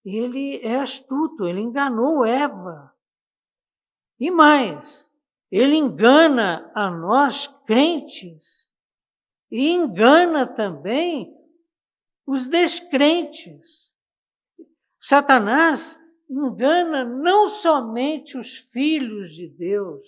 [0.06, 2.94] ele é astuto, ele enganou Eva.
[4.20, 5.12] E mais,
[5.52, 8.72] ele engana a nós crentes
[9.50, 11.36] e engana também
[12.28, 13.97] os descrentes.
[15.08, 15.98] Satanás
[16.30, 20.06] engana não somente os filhos de Deus,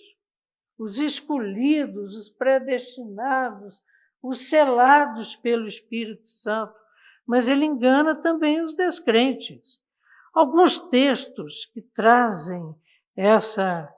[0.78, 3.82] os escolhidos, os predestinados,
[4.22, 6.78] os selados pelo Espírito Santo,
[7.26, 9.80] mas ele engana também os descrentes.
[10.34, 12.62] Alguns textos que trazem
[13.16, 13.90] essa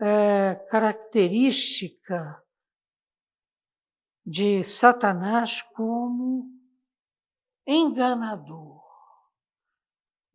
[0.00, 2.42] é, característica
[4.24, 6.50] de Satanás como
[7.66, 8.85] enganador.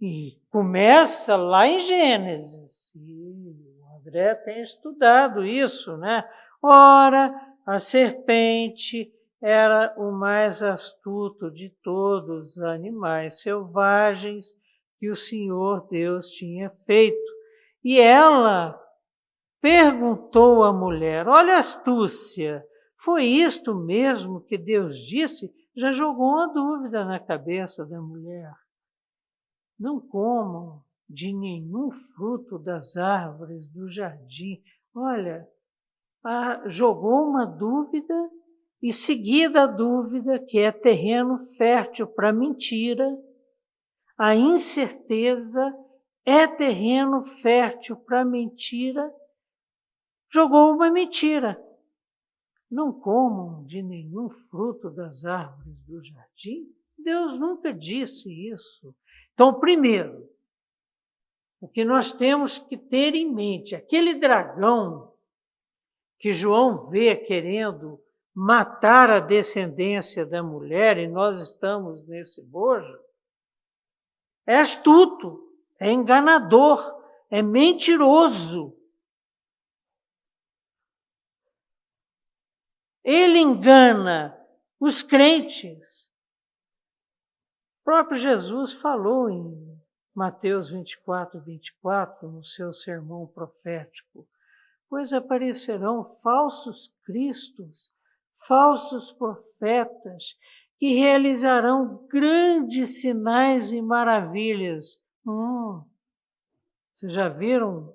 [0.02, 2.92] E começa lá em Gênesis.
[2.96, 6.28] E o André tem estudado isso, né?
[6.60, 7.32] Ora,
[7.68, 14.48] a serpente era o mais astuto de todos os animais selvagens
[15.00, 17.32] que o Senhor Deus tinha feito.
[17.84, 18.80] E ela
[19.62, 22.66] perguntou à mulher: Olha a astúcia,
[22.98, 25.54] foi isto mesmo que Deus disse?
[25.76, 28.52] Já jogou uma dúvida na cabeça da mulher.
[29.82, 34.62] Não comam de nenhum fruto das árvores do jardim.
[34.94, 35.50] Olha,
[36.24, 38.30] a, jogou uma dúvida
[38.80, 43.10] e seguida a dúvida, que é terreno fértil para mentira,
[44.16, 45.76] a incerteza
[46.24, 49.12] é terreno fértil para mentira,
[50.32, 51.60] jogou uma mentira.
[52.70, 56.72] Não comam de nenhum fruto das árvores do jardim.
[57.00, 58.96] Deus nunca disse isso.
[59.34, 60.30] Então, primeiro,
[61.60, 65.14] o que nós temos que ter em mente, aquele dragão
[66.20, 68.00] que João vê querendo
[68.34, 73.00] matar a descendência da mulher, e nós estamos nesse bojo,
[74.46, 76.80] é astuto, é enganador,
[77.30, 78.78] é mentiroso.
[83.04, 84.38] Ele engana
[84.80, 86.11] os crentes.
[87.92, 89.78] Próprio Jesus falou em
[90.16, 94.26] Mateus 24, 24, no seu sermão profético:
[94.90, 97.94] Pois aparecerão falsos cristos,
[98.48, 100.38] falsos profetas,
[100.80, 105.04] que realizarão grandes sinais e maravilhas.
[105.28, 105.84] Hum,
[106.96, 107.94] vocês já viram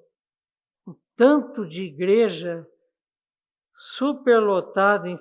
[0.86, 2.68] o tanto de igreja
[3.74, 5.18] superlotada em,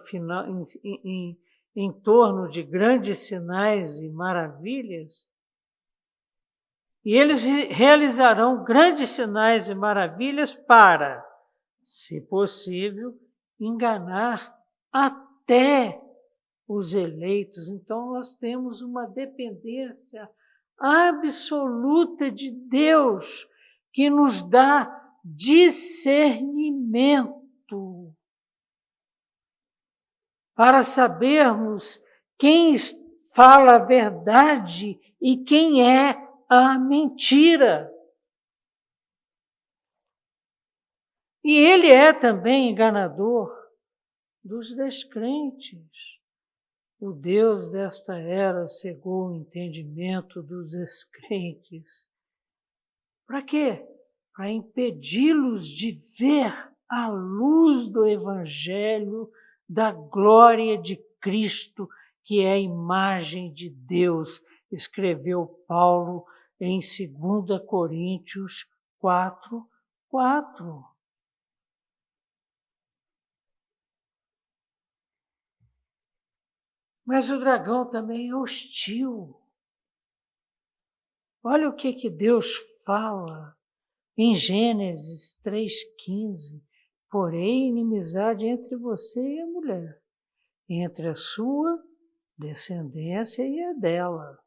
[0.84, 1.45] em, em
[1.76, 5.28] em torno de grandes sinais e maravilhas,
[7.04, 11.24] e eles realizarão grandes sinais e maravilhas para,
[11.84, 13.16] se possível,
[13.60, 14.58] enganar
[14.92, 16.02] até
[16.68, 17.70] os eleitos.
[17.70, 20.28] Então, nós temos uma dependência
[20.80, 23.48] absoluta de Deus
[23.94, 27.45] que nos dá discernimento
[30.56, 32.02] para sabermos
[32.38, 32.74] quem
[33.36, 36.16] fala a verdade e quem é
[36.50, 37.92] a mentira.
[41.44, 43.54] E ele é também enganador
[44.44, 45.86] dos descrentes.
[47.00, 52.08] O Deus desta era cegou o entendimento dos descrentes.
[53.28, 53.86] Para quê?
[54.34, 59.32] Para impedi-los de ver a luz do Evangelho
[59.68, 61.90] da glória de Cristo,
[62.24, 64.42] que é a imagem de Deus,
[64.72, 66.26] escreveu Paulo
[66.60, 68.68] em 2 Coríntios
[69.00, 69.70] quatro,
[70.10, 70.84] quatro.
[77.06, 79.40] Mas o dragão também é hostil.
[81.44, 83.56] Olha o que, que Deus fala
[84.18, 86.65] em Gênesis 3,15.
[87.18, 90.04] Porém, inimizade entre você e a mulher,
[90.68, 91.82] entre a sua
[92.38, 94.38] descendência e a dela.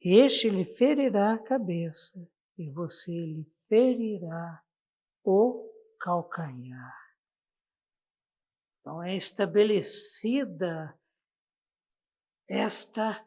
[0.00, 2.24] Este lhe ferirá a cabeça
[2.56, 4.62] e você lhe ferirá
[5.24, 6.96] o calcanhar.
[8.78, 10.96] Então é estabelecida
[12.48, 13.26] esta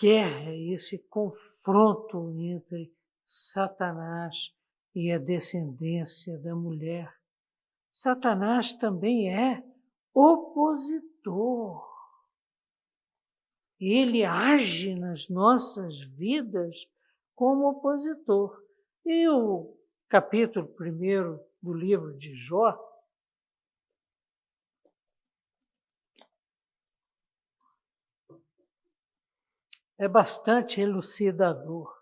[0.00, 2.96] guerra, esse confronto entre
[3.26, 4.56] Satanás
[4.94, 7.17] e a descendência da mulher.
[8.00, 9.60] Satanás também é
[10.14, 11.84] opositor.
[13.80, 16.88] Ele age nas nossas vidas
[17.34, 18.56] como opositor.
[19.04, 19.76] E o
[20.08, 22.78] capítulo primeiro do livro de Jó
[29.98, 32.00] é bastante elucidador.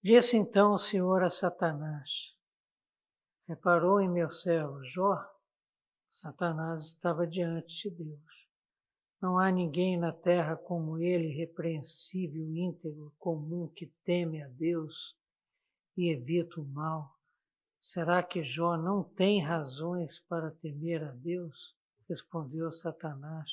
[0.00, 2.37] Disse então o Senhor a Satanás:
[3.48, 5.26] Reparou em meu servo Jó?
[6.10, 8.48] Satanás estava diante de Deus.
[9.22, 15.16] Não há ninguém na terra como ele, repreensível, íntegro, comum, que teme a Deus
[15.96, 17.16] e evita o mal.
[17.80, 21.74] Será que Jó não tem razões para temer a Deus?
[22.06, 23.50] Respondeu Satanás.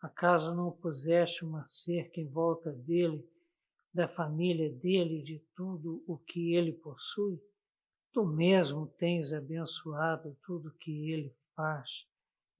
[0.00, 3.28] Acaso não puseste uma cerca em volta dele,
[3.92, 7.42] da família dele, de tudo o que ele possui?
[8.18, 12.04] Tu mesmo tens abençoado tudo que ele faz,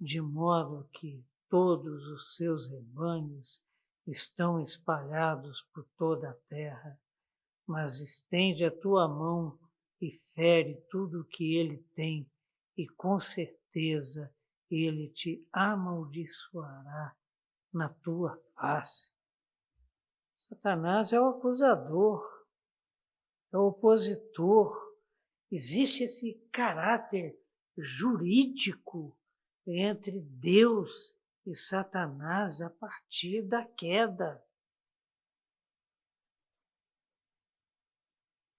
[0.01, 3.61] de modo que todos os seus rebanhos
[4.07, 6.97] estão espalhados por toda a terra.
[7.67, 9.59] Mas estende a tua mão
[10.01, 12.31] e fere tudo o que ele tem,
[12.77, 14.33] e com certeza
[14.71, 17.17] ele te amaldiçoará
[17.73, 19.13] na tua face.
[20.37, 22.25] Satanás é o acusador,
[23.53, 24.88] é o opositor.
[25.51, 27.39] Existe esse caráter
[27.77, 29.17] jurídico
[29.67, 34.45] entre Deus e Satanás a partir da queda.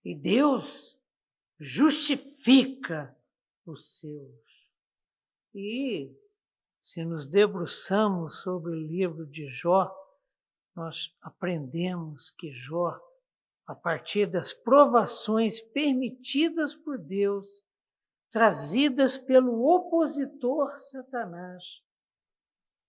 [0.04, 1.00] E Deus
[1.60, 3.16] justifica
[3.66, 4.50] os seus.
[5.54, 6.16] E
[6.84, 9.96] se nos debruçamos sobre o livro de Jó,
[10.76, 13.00] nós aprendemos que Jó,
[13.70, 17.62] a partir das provações permitidas por Deus,
[18.32, 21.64] trazidas pelo opositor Satanás,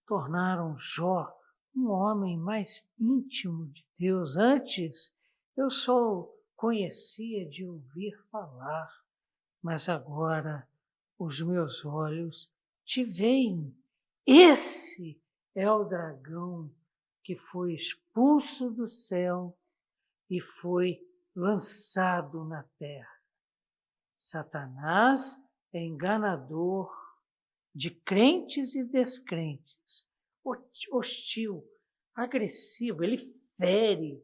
[0.07, 1.31] tornaram Jó
[1.77, 4.39] um homem mais íntimo de Deus.
[4.39, 5.15] Antes
[5.55, 6.27] eu só
[6.57, 8.91] conhecia de ouvir falar,
[9.63, 10.67] mas agora
[11.19, 12.51] os meus olhos
[12.87, 13.77] te veem
[14.27, 15.21] esse
[15.55, 16.71] é o dragão
[17.23, 19.55] que foi expulso do céu
[20.31, 20.99] e foi
[21.35, 23.21] lançado na terra.
[24.21, 25.37] Satanás
[25.73, 26.91] é enganador
[27.75, 30.07] de crentes e descrentes,
[30.93, 31.65] hostil,
[32.15, 33.19] agressivo, ele
[33.57, 34.23] fere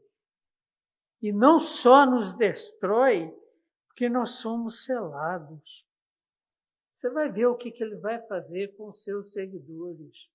[1.23, 3.33] e não só nos destrói,
[3.89, 5.87] porque nós somos selados.
[6.97, 10.29] Você vai ver o que, ele vai fazer com seus seguidores.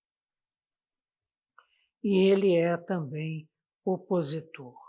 [2.03, 3.47] E ele é também
[3.85, 4.80] opositor.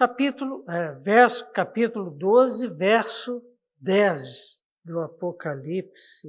[0.00, 3.42] Capítulo, é, verso, capítulo 12, verso
[3.76, 6.26] 10 do Apocalipse.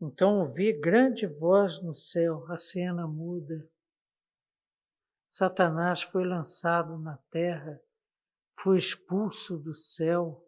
[0.00, 3.68] Então ouvi grande voz no céu, a cena muda.
[5.32, 7.76] Satanás foi lançado na terra,
[8.60, 10.46] foi expulso do céu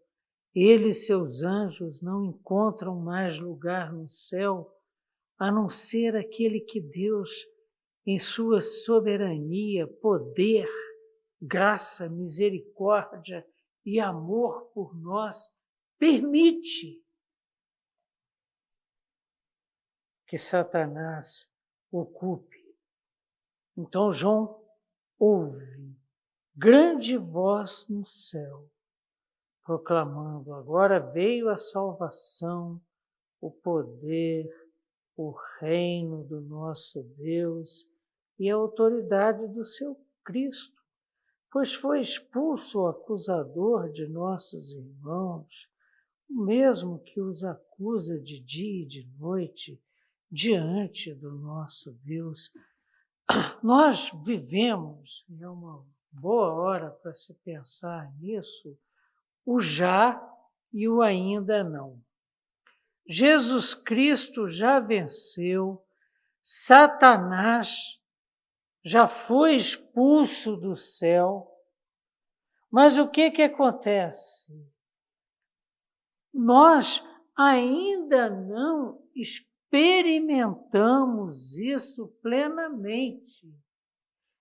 [0.55, 4.73] ele e seus anjos não encontram mais lugar no céu,
[5.37, 7.31] a não ser aquele que Deus,
[8.07, 10.69] em sua soberania, poder,
[11.41, 13.47] graça, misericórdia
[13.85, 15.49] e amor por nós,
[15.99, 17.03] permite
[20.27, 21.51] que Satanás
[21.91, 22.59] ocupe.
[23.77, 24.63] Então João
[25.19, 25.97] ouve
[26.55, 28.69] grande voz no céu
[29.69, 32.81] proclamando: agora veio a salvação,
[33.39, 34.49] o poder,
[35.15, 37.87] o reino do nosso Deus
[38.39, 40.78] e a autoridade do seu Cristo,
[41.51, 45.69] pois foi expulso o acusador de nossos irmãos,
[46.29, 49.81] o mesmo que os acusa de dia e de noite
[50.31, 52.51] diante do nosso Deus.
[53.63, 58.79] Nós vivemos, é uma boa hora para se pensar nisso,
[59.45, 60.21] o já
[60.73, 61.99] e o ainda não.
[63.09, 65.83] Jesus Cristo já venceu,
[66.43, 67.98] Satanás
[68.89, 71.47] já foi expulso do céu,
[72.71, 74.51] mas o que que acontece?
[76.33, 77.05] Nós
[77.37, 83.47] ainda não experimentamos isso plenamente.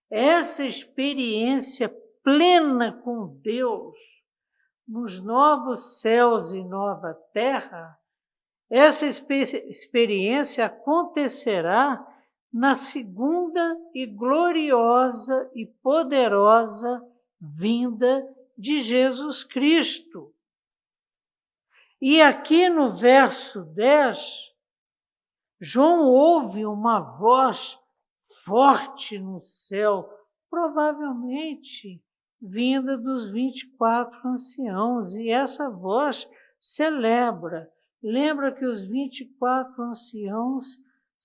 [0.09, 1.93] Essa experiência
[2.23, 3.99] plena com Deus,
[4.87, 7.99] nos novos céus e nova terra,
[8.69, 12.06] essa experiência acontecerá
[12.51, 17.03] na segunda e gloriosa e poderosa
[17.39, 18.27] vinda
[18.57, 20.33] de Jesus Cristo.
[22.01, 24.19] E aqui no verso 10,
[25.59, 27.79] João ouve uma voz
[28.45, 30.07] forte no céu,
[30.49, 32.01] provavelmente
[32.39, 36.29] vinda dos 24 anciãos, e essa voz
[36.59, 37.71] celebra,
[38.01, 40.77] lembra que os 24 anciãos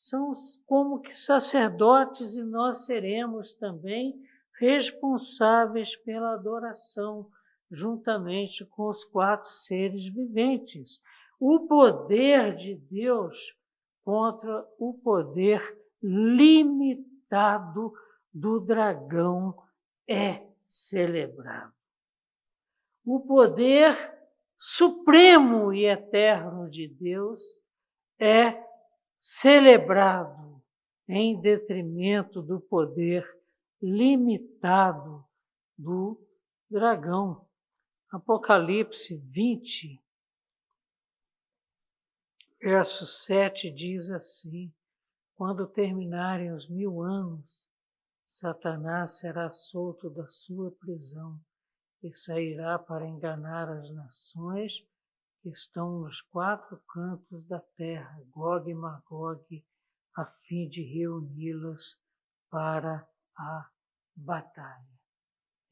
[0.08, 0.32] são
[0.66, 4.20] como que sacerdotes e nós seremos também
[4.58, 7.28] responsáveis pela adoração,
[7.70, 11.00] juntamente com os quatro seres viventes.
[11.38, 13.56] O poder de Deus
[14.04, 15.60] contra o poder
[16.02, 17.92] limitado
[18.32, 19.56] do dragão
[20.08, 21.72] é celebrado.
[23.04, 23.94] O poder
[24.58, 27.40] supremo e eterno de Deus
[28.20, 28.71] é
[29.22, 30.60] celebrado
[31.08, 33.24] em detrimento do poder
[33.80, 35.24] limitado
[35.78, 36.20] do
[36.68, 37.48] dragão.
[38.10, 40.02] Apocalipse 20,
[42.60, 44.74] verso 7 diz assim:
[45.36, 47.68] Quando terminarem os mil anos,
[48.26, 51.40] Satanás será solto da sua prisão
[52.02, 54.84] e sairá para enganar as nações
[55.48, 59.64] estão nos quatro cantos da terra, Gog e Magog,
[60.14, 61.98] a fim de reuni-las
[62.50, 63.70] para a
[64.14, 65.00] batalha.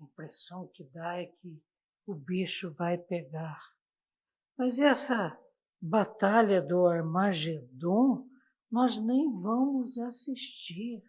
[0.01, 1.63] A impressão que dá é que
[2.07, 3.61] o bicho vai pegar.
[4.57, 5.39] Mas essa
[5.81, 8.29] batalha do Armagedon
[8.71, 11.03] nós nem vamos assistir.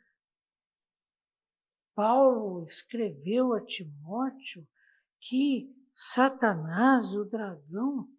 [1.94, 4.68] Paulo escreveu a Timóteo
[5.20, 8.10] que Satanás, o dragão,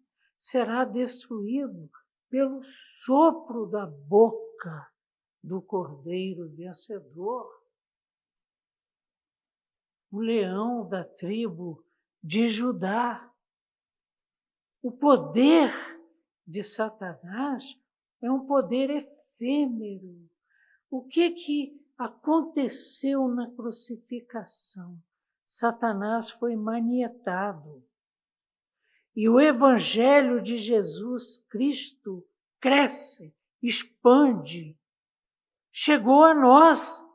[0.43, 1.89] será destruído
[2.29, 4.91] pelo sopro da boca
[5.41, 7.49] do cordeiro vencedor.
[10.11, 11.81] O leão da tribo
[12.21, 13.31] de Judá.
[14.81, 15.71] O poder
[16.45, 17.81] de Satanás
[18.21, 20.29] é um poder efêmero.
[20.91, 25.01] O que que aconteceu na crucificação?
[25.45, 27.87] Satanás foi manietado.
[29.15, 32.25] E o evangelho de Jesus Cristo
[32.59, 34.77] cresce, expande.
[35.71, 37.05] Chegou a nós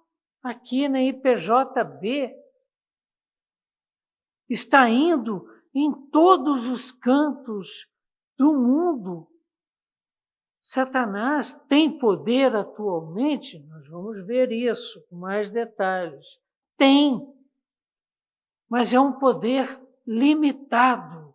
[0.42, 2.36] aqui na IPJB.
[4.48, 7.86] Está indo em todos os cantos
[8.36, 9.28] do mundo.
[10.60, 13.58] Satanás tem poder atualmente?
[13.68, 16.38] Nós vamos ver isso com mais detalhes.
[16.76, 17.18] Tem,
[18.68, 21.27] mas é um poder limitado.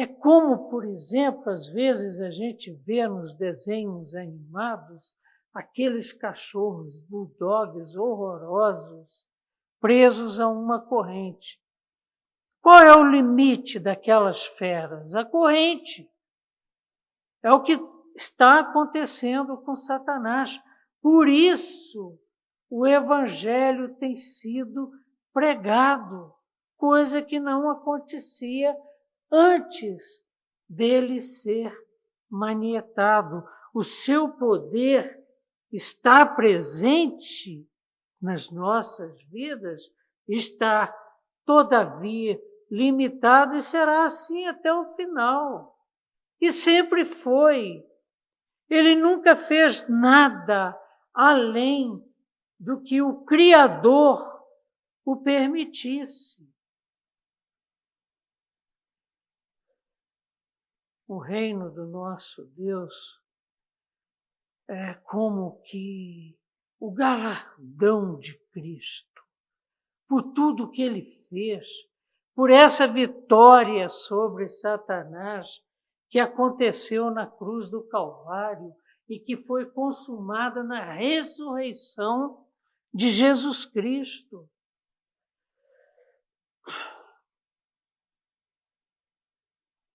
[0.00, 5.12] É como, por exemplo, às vezes a gente vê nos desenhos animados
[5.52, 9.26] aqueles cachorros bulldogs horrorosos
[9.78, 11.60] presos a uma corrente.
[12.62, 15.14] Qual é o limite daquelas feras?
[15.14, 16.10] A corrente.
[17.42, 17.78] É o que
[18.16, 20.58] está acontecendo com Satanás.
[21.02, 22.18] Por isso,
[22.70, 24.92] o evangelho tem sido
[25.30, 26.32] pregado,
[26.78, 28.74] coisa que não acontecia
[29.30, 30.24] antes
[30.68, 31.72] dele ser
[32.28, 33.46] manietado.
[33.74, 35.20] O seu poder
[35.72, 37.68] está presente
[38.20, 39.82] nas nossas vidas,
[40.28, 40.94] está,
[41.44, 45.76] todavia, limitado e será assim até o final.
[46.40, 47.84] E sempre foi.
[48.68, 50.78] Ele nunca fez nada
[51.12, 52.02] além
[52.58, 54.30] do que o Criador
[55.04, 56.48] o permitisse.
[61.10, 63.20] O reino do nosso Deus
[64.68, 66.38] é como que
[66.78, 69.20] o galardão de Cristo,
[70.08, 71.66] por tudo que ele fez,
[72.32, 75.60] por essa vitória sobre Satanás
[76.08, 78.72] que aconteceu na cruz do Calvário
[79.08, 82.46] e que foi consumada na ressurreição
[82.94, 84.48] de Jesus Cristo.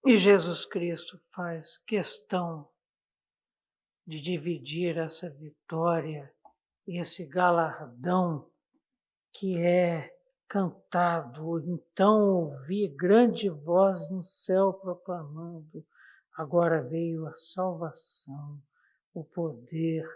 [0.07, 2.69] E Jesus Cristo faz questão
[4.05, 6.31] de dividir essa vitória,
[6.87, 8.47] esse galardão
[9.33, 10.15] que é
[10.47, 11.59] cantado.
[11.67, 15.83] Então ouvi grande voz no céu proclamando:
[16.37, 18.61] agora veio a salvação,
[19.11, 20.07] o poder,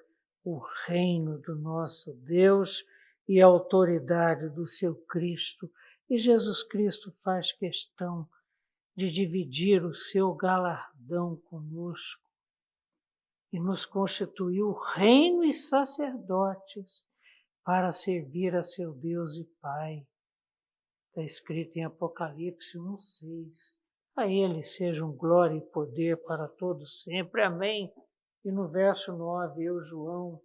[0.44, 2.86] o reino do nosso Deus
[3.28, 5.68] e a autoridade do seu Cristo.
[6.08, 8.30] E Jesus Cristo faz questão
[9.00, 12.30] de dividir o seu galardão conosco
[13.50, 17.08] e nos constituiu reino e sacerdotes
[17.64, 20.06] para servir a seu Deus e Pai.
[21.08, 23.74] Está escrito em Apocalipse 1,6.
[24.18, 27.42] A Ele sejam glória e poder para todos sempre.
[27.42, 27.90] Amém.
[28.44, 30.42] E no verso 9, eu, João,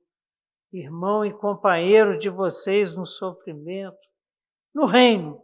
[0.73, 3.99] irmão e companheiro de vocês no sofrimento,
[4.73, 5.43] no reino,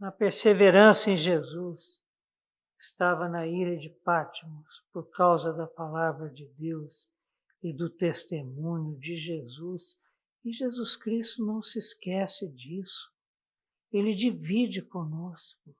[0.00, 2.01] na perseverança em Jesus,
[2.82, 7.08] estava na ilha de Pátimos por causa da palavra de Deus
[7.62, 9.96] e do testemunho de Jesus.
[10.44, 13.08] E Jesus Cristo não se esquece disso.
[13.92, 15.72] Ele divide conosco.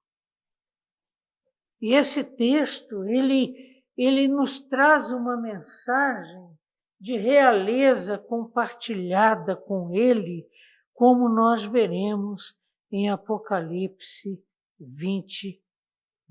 [1.81, 6.57] E esse texto, ele, ele nos traz uma mensagem
[7.01, 10.49] de realeza compartilhada com ele,
[10.95, 12.57] como nós veremos
[12.93, 14.41] em Apocalipse
[14.79, 15.61] 20,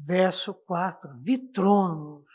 [0.03, 2.25] Verso 4: Vi tronos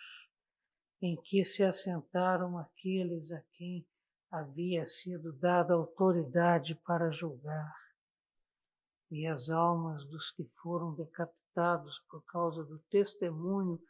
[1.02, 3.84] em que se assentaram aqueles a quem
[4.30, 7.74] havia sido dada autoridade para julgar,
[9.10, 13.80] e as almas dos que foram decapitados por causa do testemunho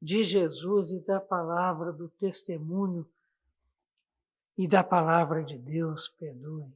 [0.00, 3.08] de Jesus e da palavra do testemunho
[4.56, 6.72] e da palavra de Deus, perdoe.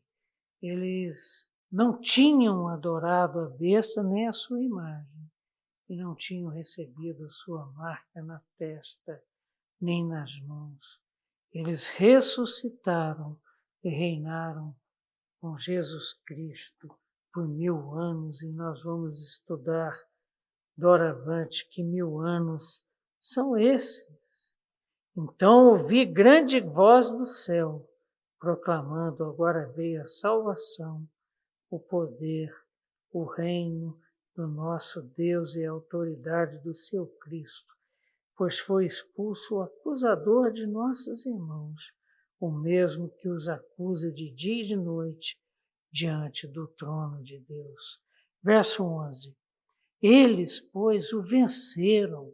[0.60, 5.19] Eles não tinham adorado a besta nem a sua imagem
[5.90, 9.20] e não tinham recebido sua marca na testa
[9.80, 11.00] nem nas mãos.
[11.52, 13.36] Eles ressuscitaram
[13.82, 14.72] e reinaram
[15.40, 16.96] com Jesus Cristo
[17.32, 19.92] por mil anos, e nós vamos estudar
[20.76, 22.84] doravante que mil anos
[23.20, 24.06] são esses.
[25.16, 27.84] Então ouvi grande voz do céu,
[28.38, 31.04] proclamando: agora veio a salvação,
[31.68, 32.54] o poder,
[33.10, 34.00] o reino
[34.40, 37.74] do nosso Deus e a autoridade do seu Cristo,
[38.34, 41.92] pois foi expulso o acusador de nossos irmãos,
[42.40, 45.38] o mesmo que os acusa de dia e de noite
[45.92, 48.00] diante do trono de Deus.
[48.42, 49.36] Verso 11.
[50.00, 52.32] Eles, pois, o venceram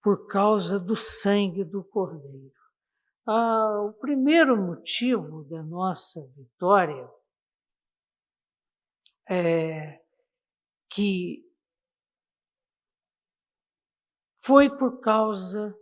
[0.00, 2.52] por causa do sangue do Cordeiro.
[3.26, 7.17] Ah, o primeiro motivo da nossa vitória
[9.28, 10.02] é,
[10.88, 11.44] que
[14.38, 15.76] foi por causa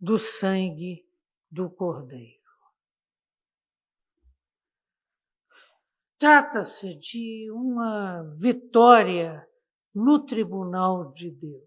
[0.00, 1.06] do sangue
[1.50, 2.36] do Cordeiro.
[6.18, 9.46] Trata-se de uma vitória
[9.94, 11.66] no tribunal de Deus.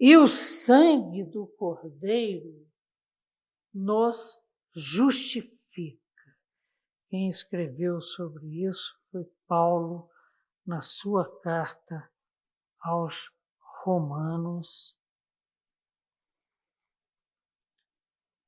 [0.00, 2.68] E o sangue do Cordeiro
[3.72, 4.36] nos
[4.74, 6.02] justifica.
[7.08, 10.10] Quem escreveu sobre isso foi Paulo
[10.66, 12.10] na sua carta
[12.80, 13.30] aos
[13.84, 14.98] Romanos,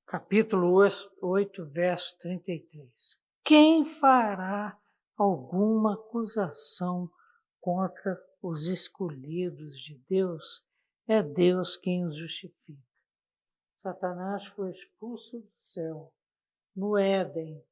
[0.06, 0.72] capítulo
[1.20, 3.22] 8, verso 33.
[3.44, 4.80] Quem fará
[5.16, 7.10] alguma acusação
[7.60, 10.64] contra os escolhidos de Deus?
[11.06, 12.82] É Deus quem os justifica.
[13.80, 16.14] Satanás foi expulso do céu
[16.74, 17.62] no Éden,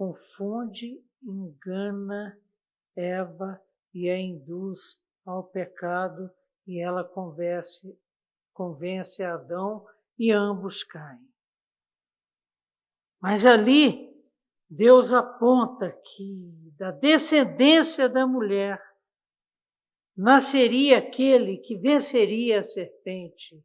[0.00, 2.34] confunde engana
[2.96, 6.30] Eva e a induz ao pecado
[6.66, 8.00] e ela convence,
[8.50, 9.86] convence Adão
[10.18, 11.20] e ambos caem.
[13.20, 14.10] Mas ali
[14.70, 18.82] Deus aponta que da descendência da mulher
[20.16, 23.62] nasceria aquele que venceria a serpente,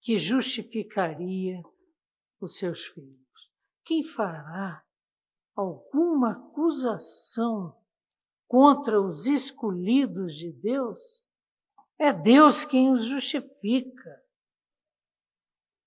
[0.00, 1.62] que justificaria
[2.40, 3.52] os seus filhos.
[3.84, 4.84] Quem fará
[5.56, 7.74] alguma acusação
[8.46, 11.24] contra os escolhidos de Deus,
[11.98, 14.22] é Deus quem os justifica.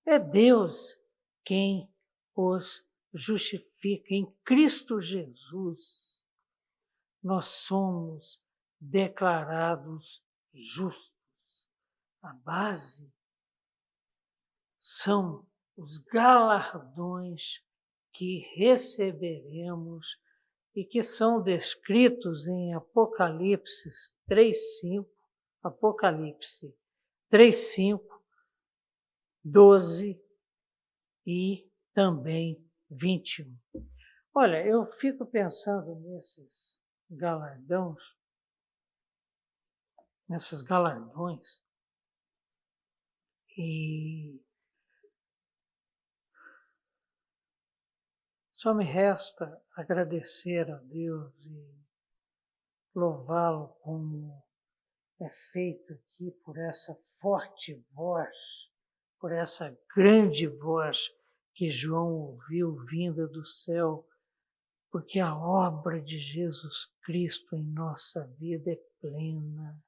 [0.04, 1.00] É Deus
[1.44, 1.88] quem
[2.34, 4.12] os justifica.
[4.12, 6.20] Em Cristo Jesus,
[7.22, 8.44] nós somos
[8.80, 11.16] declarados justos.
[12.22, 13.12] A base
[14.80, 15.46] são
[15.76, 17.62] os galardões
[18.12, 20.18] que receberemos
[20.74, 23.90] e que são descritos em Apocalipse
[24.28, 25.06] 3:5,
[25.62, 26.74] Apocalipse
[27.28, 28.00] 3:5,
[29.42, 30.20] 12
[31.26, 33.56] e também 21.
[34.34, 36.78] Olha, eu fico pensando nesses
[37.10, 38.02] galardões,
[40.28, 41.60] nesses galardões,
[43.56, 44.40] e
[48.60, 51.74] só me resta agradecer a Deus e
[52.94, 54.38] louvá-lo como
[55.18, 58.36] é feito aqui por essa forte voz,
[59.18, 61.08] por essa grande voz
[61.54, 64.06] que João ouviu vinda do céu,
[64.90, 69.82] porque a obra de Jesus Cristo em nossa vida é plena.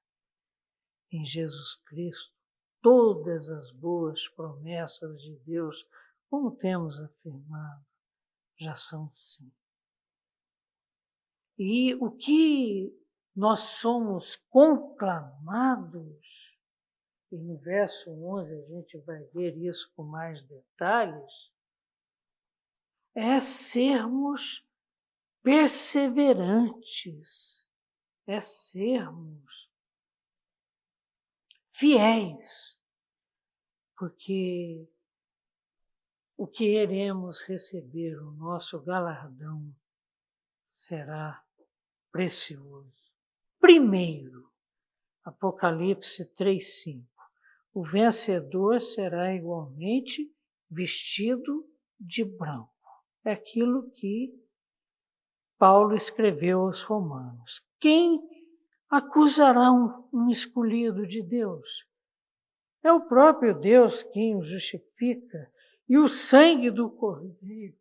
[1.10, 2.32] Em Jesus Cristo,
[2.80, 5.86] todas as boas promessas de Deus,
[6.30, 7.91] como temos afirmado,
[8.62, 9.52] já são sim.
[11.58, 12.90] E o que
[13.34, 16.58] nós somos conclamados,
[17.30, 21.52] e no verso 11 a gente vai ver isso com mais detalhes,
[23.14, 24.66] é sermos
[25.42, 27.66] perseverantes,
[28.26, 29.70] é sermos
[31.68, 32.80] fiéis,
[33.96, 34.88] porque
[36.42, 39.72] o que iremos receber, o nosso galardão,
[40.76, 41.40] será
[42.10, 43.12] precioso.
[43.60, 44.50] Primeiro,
[45.24, 47.06] Apocalipse 3:5.
[47.72, 50.34] O vencedor será igualmente
[50.68, 51.64] vestido
[52.00, 52.72] de branco
[53.24, 54.34] é aquilo que
[55.56, 57.64] Paulo escreveu aos Romanos.
[57.78, 58.20] Quem
[58.90, 61.86] acusará um, um escolhido de Deus?
[62.82, 65.51] É o próprio Deus quem o justifica,
[65.88, 67.76] e o sangue do Cordeiro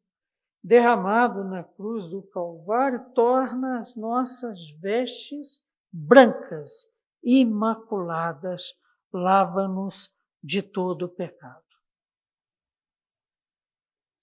[0.63, 6.85] derramado na cruz do Calvário torna as nossas vestes brancas,
[7.23, 8.73] imaculadas,
[9.11, 11.63] lava-nos de todo o pecado.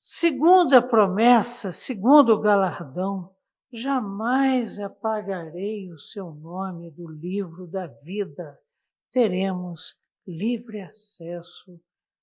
[0.00, 3.34] Segundo a promessa, segundo o galardão,
[3.70, 8.58] jamais apagarei o seu nome do livro da vida.
[9.12, 11.78] Teremos livre acesso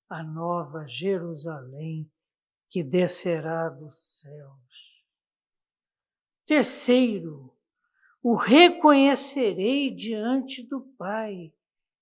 [0.08, 2.10] à nova Jerusalém
[2.70, 5.04] que descerá dos céus.
[6.46, 7.56] Terceiro,
[8.22, 11.52] o reconhecerei diante do Pai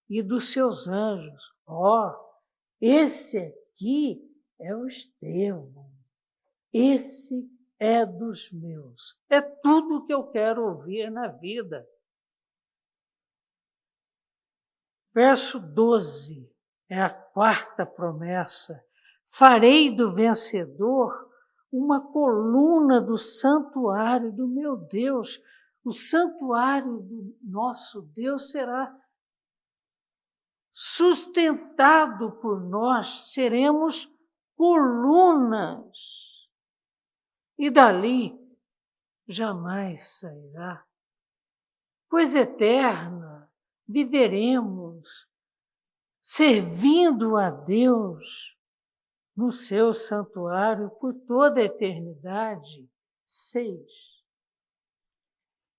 [0.08, 1.54] e dos seus anjos.
[1.66, 2.40] Ó, oh,
[2.80, 4.20] esse aqui
[4.58, 5.90] é o Estevão.
[6.72, 7.48] Esse
[7.78, 9.18] é dos meus.
[9.28, 11.88] É tudo que eu quero ouvir na vida.
[15.14, 16.53] Verso 12
[16.94, 18.80] é a quarta promessa.
[19.26, 21.28] Farei do vencedor
[21.72, 25.40] uma coluna do santuário do meu Deus.
[25.84, 28.96] O santuário do nosso Deus será
[30.72, 34.08] sustentado por nós, seremos
[34.56, 35.96] colunas,
[37.58, 38.38] e dali
[39.26, 40.84] jamais sairá.
[42.08, 43.50] Pois eterna
[43.86, 45.28] viveremos
[46.24, 48.56] servindo a Deus
[49.36, 52.88] no seu santuário por toda a eternidade.
[53.26, 53.84] Seis.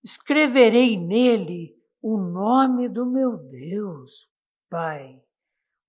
[0.04, 4.30] Escreverei nele o nome do meu Deus,
[4.70, 5.26] Pai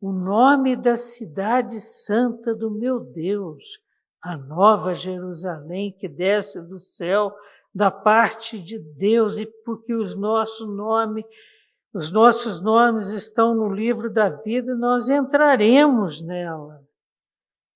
[0.00, 3.64] o nome da cidade santa do meu Deus,
[4.22, 7.34] a nova Jerusalém que desce do céu
[7.74, 11.24] da parte de Deus e porque os nossos nomes
[11.96, 16.86] os nossos nomes estão no livro da vida, nós entraremos nela.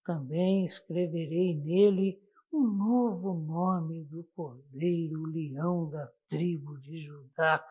[0.04, 2.20] Também escreverei nele
[2.52, 7.64] um novo nome do Cordeiro, leão da tribo de Judá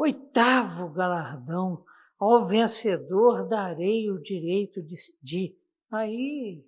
[0.00, 1.84] Oitavo galardão,
[2.18, 5.54] ao vencedor darei o direito de, de
[5.90, 6.66] aí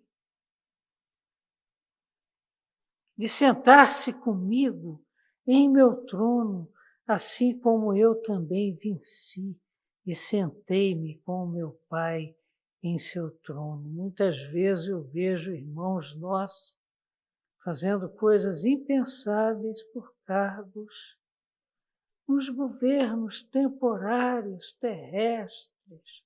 [3.17, 5.03] de sentar-se comigo
[5.47, 6.71] em meu trono,
[7.07, 9.59] assim como eu também venci
[10.07, 12.35] e sentei-me com meu Pai
[12.83, 13.83] em seu trono.
[13.83, 16.75] Muitas vezes eu vejo irmãos nossos
[17.63, 21.17] fazendo coisas impensáveis por cargos
[22.27, 26.25] os governos temporários terrestres,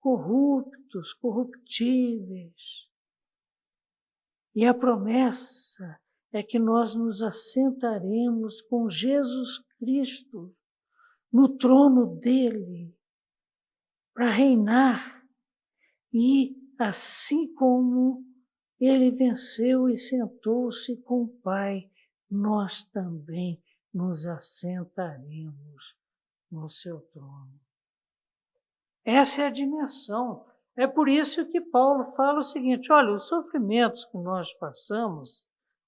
[0.00, 2.88] corruptos, corruptíveis.
[4.54, 6.00] E a promessa
[6.34, 10.52] é que nós nos assentaremos com Jesus Cristo
[11.32, 12.92] no trono dele
[14.12, 15.24] para reinar
[16.12, 18.24] e assim como
[18.80, 21.88] ele venceu e sentou-se com o Pai,
[22.28, 23.62] nós também
[23.92, 25.96] nos assentaremos
[26.50, 27.60] no seu trono.
[29.04, 30.44] Essa é a dimensão.
[30.76, 35.44] É por isso que Paulo fala o seguinte: olha, os sofrimentos que nós passamos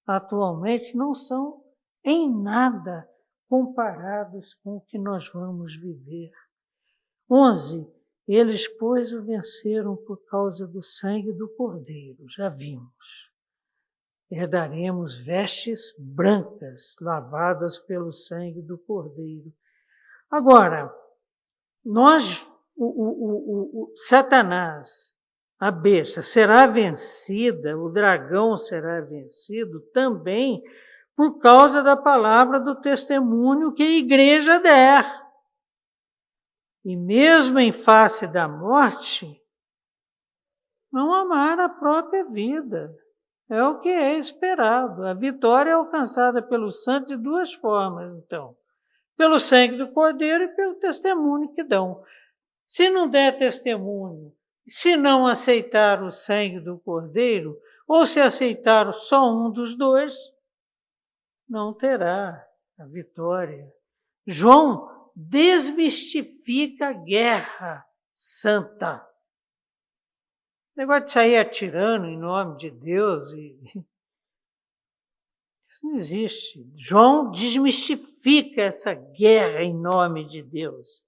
[0.07, 1.63] atualmente não são
[2.05, 3.09] em nada
[3.49, 6.31] comparados com o que nós vamos viver.
[7.31, 7.87] 11.
[8.27, 12.91] Eles, pois, o venceram por causa do sangue do Cordeiro, já vimos.
[14.29, 19.53] Herdaremos vestes brancas, lavadas pelo sangue do Cordeiro.
[20.29, 20.93] Agora,
[21.85, 22.45] nós,
[22.77, 25.16] o, o, o, o Satanás,
[25.59, 30.63] a besta, será vencida, o dragão será vencido também
[31.17, 35.05] por causa da palavra do testemunho que a igreja der.
[36.85, 39.27] E mesmo em face da morte,
[40.93, 42.95] não amar a própria vida.
[43.49, 45.05] É o que é esperado.
[45.05, 48.57] A vitória é alcançada pelo santo de duas formas, então:
[49.17, 52.03] pelo sangue do Cordeiro e pelo testemunho que dão.
[52.67, 54.33] Se não der testemunho,
[54.67, 57.57] se não aceitar o sangue do Cordeiro,
[57.87, 60.15] ou se aceitar só um dos dois,
[61.49, 62.45] não terá
[62.79, 63.73] a vitória.
[64.27, 69.07] João desmistifica a guerra santa.
[70.75, 73.57] O negócio de sair atirando em nome de Deus e
[75.71, 76.67] isso não existe.
[76.77, 81.05] João desmistifica essa guerra em nome de Deus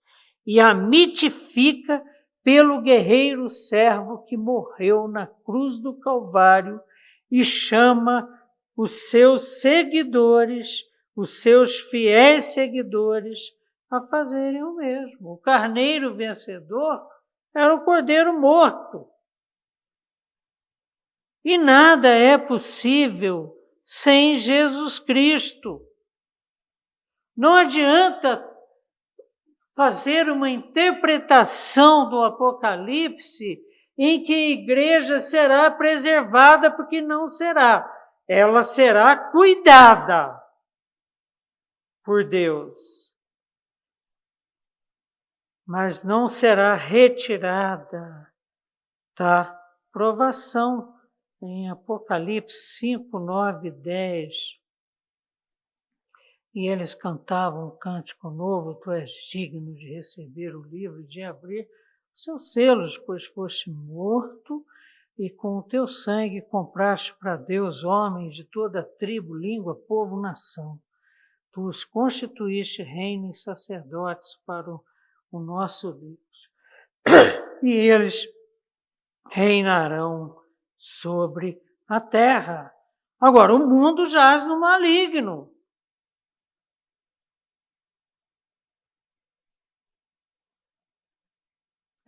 [0.47, 2.03] e a mitifica
[2.49, 6.81] pelo guerreiro servo que morreu na cruz do Calvário
[7.31, 8.27] e chama
[8.75, 10.83] os seus seguidores,
[11.15, 13.55] os seus fiéis seguidores,
[13.91, 15.33] a fazerem o mesmo.
[15.33, 17.07] O carneiro vencedor
[17.55, 19.07] era o cordeiro morto.
[21.45, 25.83] E nada é possível sem Jesus Cristo.
[27.37, 28.43] Não adianta
[29.79, 33.62] fazer uma interpretação do Apocalipse
[33.97, 37.89] em que a igreja será preservada, porque não será
[38.26, 40.37] ela será cuidada
[42.05, 43.14] por Deus,
[45.64, 48.35] mas não será retirada
[49.16, 49.59] da
[49.93, 50.93] provação
[51.41, 54.58] em Apocalipse 5, 9, 10.
[56.55, 61.69] E eles cantavam um cântico novo: Tu és digno de receber o livro, de abrir
[62.15, 64.65] seus selos, pois foste morto
[65.19, 70.81] e com o teu sangue compraste para Deus homens de toda tribo, língua, povo, nação.
[71.53, 74.83] Tu os constituíste reino e sacerdotes para o,
[75.31, 76.19] o nosso Deus.
[77.61, 78.25] E eles
[79.33, 80.37] reinarão
[80.77, 82.73] sobre a terra.
[83.19, 85.53] Agora, o mundo jaz no maligno.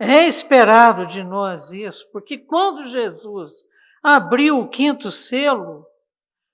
[0.02, 3.52] É esperado de nós isso, porque quando Jesus
[4.02, 5.86] abriu o quinto selo,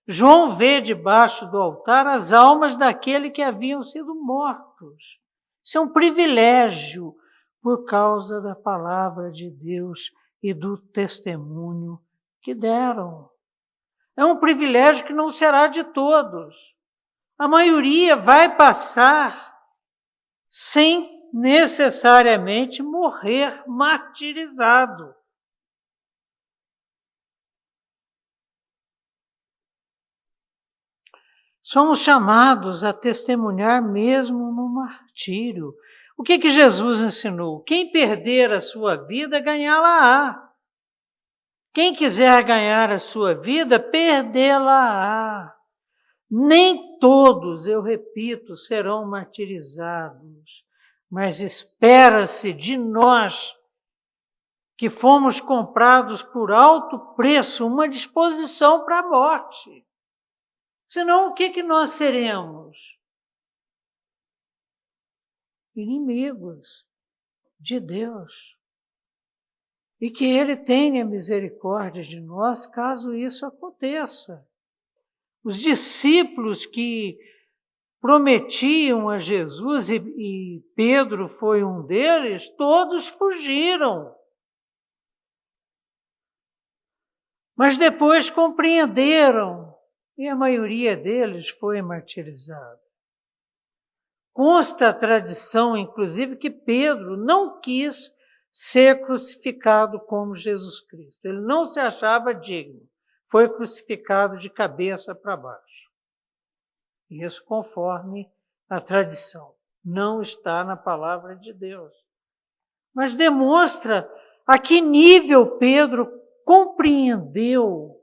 [0.05, 5.20] João vê debaixo do altar as almas daquele que haviam sido mortos.
[5.62, 7.14] Isso é um privilégio
[7.62, 10.10] por causa da palavra de Deus
[10.43, 12.01] e do testemunho
[12.43, 13.31] que deram.
[14.16, 16.74] É um privilégio que não será de todos.
[17.39, 19.56] A maioria vai passar
[20.51, 25.15] sem necessariamente morrer martirizado.
[31.61, 35.75] Somos chamados a testemunhar mesmo no martírio.
[36.17, 37.63] O que que Jesus ensinou?
[37.65, 40.43] Quem perder a sua vida, ganhá-la-á.
[41.75, 45.55] Quem quiser ganhar a sua vida, perdê-la-á.
[46.31, 50.66] Nem todos, eu repito, serão martirizados
[51.11, 53.55] mas espera-se de nós
[54.77, 59.87] que fomos comprados por alto preço uma disposição para a morte.
[60.89, 62.77] Senão, o que, que nós seremos?
[65.74, 66.87] Inimigos
[67.59, 68.57] de Deus.
[70.01, 74.47] E que Ele tenha misericórdia de nós caso isso aconteça.
[75.43, 77.19] Os discípulos que
[78.01, 84.14] prometiam a Jesus, e, e Pedro foi um deles, todos fugiram.
[87.56, 89.74] Mas depois compreenderam
[90.18, 92.81] e a maioria deles foi martirizada.
[94.32, 98.14] Consta a tradição, inclusive, que Pedro não quis
[98.52, 101.24] ser crucificado como Jesus Cristo.
[101.24, 102.81] Ele não se achava digno.
[103.31, 105.86] foi crucificado de cabeça para baixo.
[107.11, 108.31] Isso conforme
[108.69, 109.55] a tradição.
[109.85, 111.93] Não está na palavra de Deus.
[112.95, 114.11] Mas demonstra
[114.47, 116.11] a que nível Pedro
[116.45, 118.01] compreendeu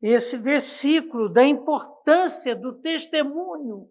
[0.00, 3.88] esse versículo da importância do testemunho.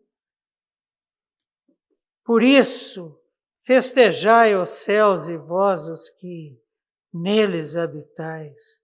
[2.24, 3.18] Por isso,
[3.64, 6.60] festejai os céus e vós os que
[7.14, 8.81] neles habitais.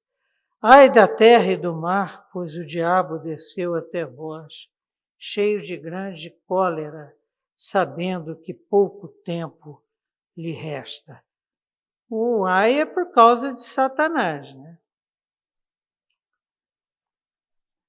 [0.62, 4.70] Ai da terra e do mar, pois o diabo desceu até vós,
[5.18, 7.16] cheio de grande cólera,
[7.56, 9.84] sabendo que pouco tempo
[10.36, 11.24] lhe resta.
[12.10, 14.78] O ai é por causa de Satanás, né?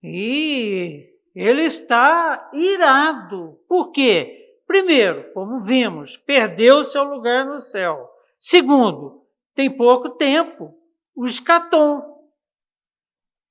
[0.03, 3.59] E ele está irado.
[3.69, 4.61] Por quê?
[4.67, 8.11] Primeiro, como vimos, perdeu seu lugar no céu.
[8.39, 9.25] Segundo,
[9.55, 10.75] tem pouco tempo,
[11.17, 12.18] o escatom.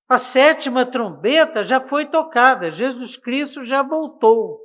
[0.10, 4.58] A sétima trombeta já foi tocada, Jesus Cristo já voltou.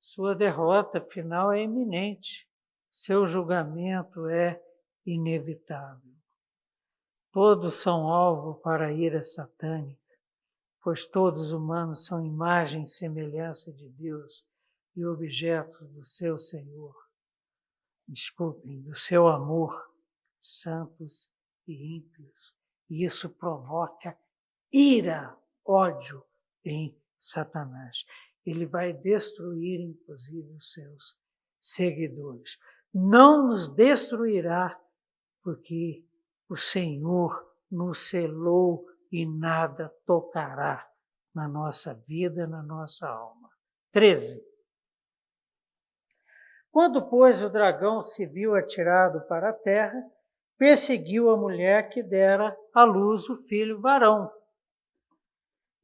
[0.00, 2.48] Sua derrota final é iminente,
[2.92, 4.62] seu julgamento é
[5.04, 6.14] inevitável.
[7.32, 10.00] Todos são alvo para a ira satânica,
[10.80, 14.46] pois todos os humanos são imagem e semelhança de Deus
[14.94, 16.94] e objetos do seu Senhor.
[18.06, 19.92] Desculpem, do seu amor
[20.40, 21.28] santos
[21.66, 22.57] e ímpios.
[22.88, 24.16] E isso provoca
[24.72, 26.24] ira, ódio
[26.64, 28.04] em Satanás.
[28.44, 31.18] Ele vai destruir, inclusive, os seus
[31.60, 32.58] seguidores.
[32.92, 34.80] Não nos destruirá,
[35.42, 36.04] porque
[36.48, 40.88] o Senhor nos selou e nada tocará
[41.34, 43.50] na nossa vida, na nossa alma.
[43.92, 44.42] 13.
[46.70, 50.02] Quando, pois, o dragão se viu atirado para a terra,
[50.58, 54.30] perseguiu a mulher que dera à luz o filho varão.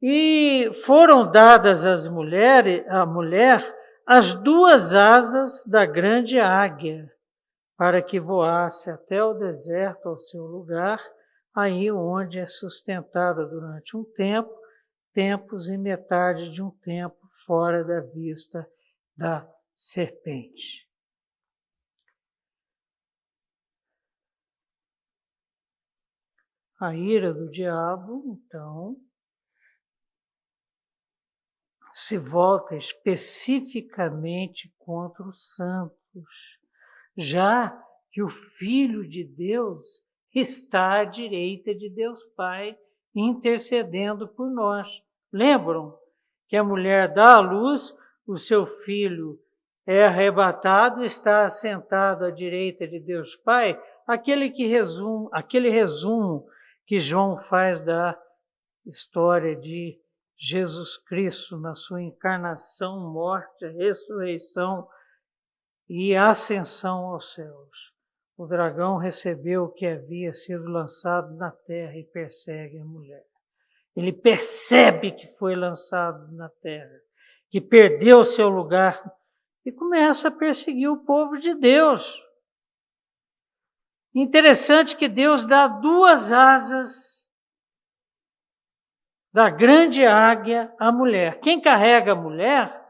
[0.01, 3.63] E foram dadas às mulheres, à mulher
[4.05, 7.09] as duas asas da grande águia,
[7.75, 10.99] para que voasse até o deserto ao seu lugar,
[11.55, 14.53] aí onde é sustentada durante um tempo,
[15.13, 18.67] tempos e metade de um tempo fora da vista
[19.17, 20.84] da serpente.
[26.79, 28.97] A ira do diabo, então,
[31.93, 36.59] se volta especificamente contra os santos,
[37.15, 37.81] já
[38.11, 40.03] que o Filho de Deus
[40.33, 42.77] está à direita de Deus Pai,
[43.15, 44.87] intercedendo por nós.
[45.31, 45.97] Lembram
[46.49, 47.95] que a mulher dá à luz,
[48.27, 49.39] o seu filho
[49.87, 56.45] é arrebatado, está assentado à direita de Deus Pai, aquele que resume, aquele resumo
[56.85, 58.17] que João faz da
[58.85, 59.99] história de
[60.37, 64.87] Jesus Cristo na sua encarnação, morte, ressurreição
[65.89, 67.93] e ascensão aos céus.
[68.37, 73.23] O dragão recebeu o que havia sido lançado na terra e persegue a mulher.
[73.95, 76.99] Ele percebe que foi lançado na terra,
[77.49, 79.01] que perdeu seu lugar
[79.65, 82.21] e começa a perseguir o povo de Deus.
[84.15, 87.27] Interessante que Deus dá duas asas
[89.33, 91.41] da grande águia à mulher.
[91.41, 92.81] Quem carrega a mulher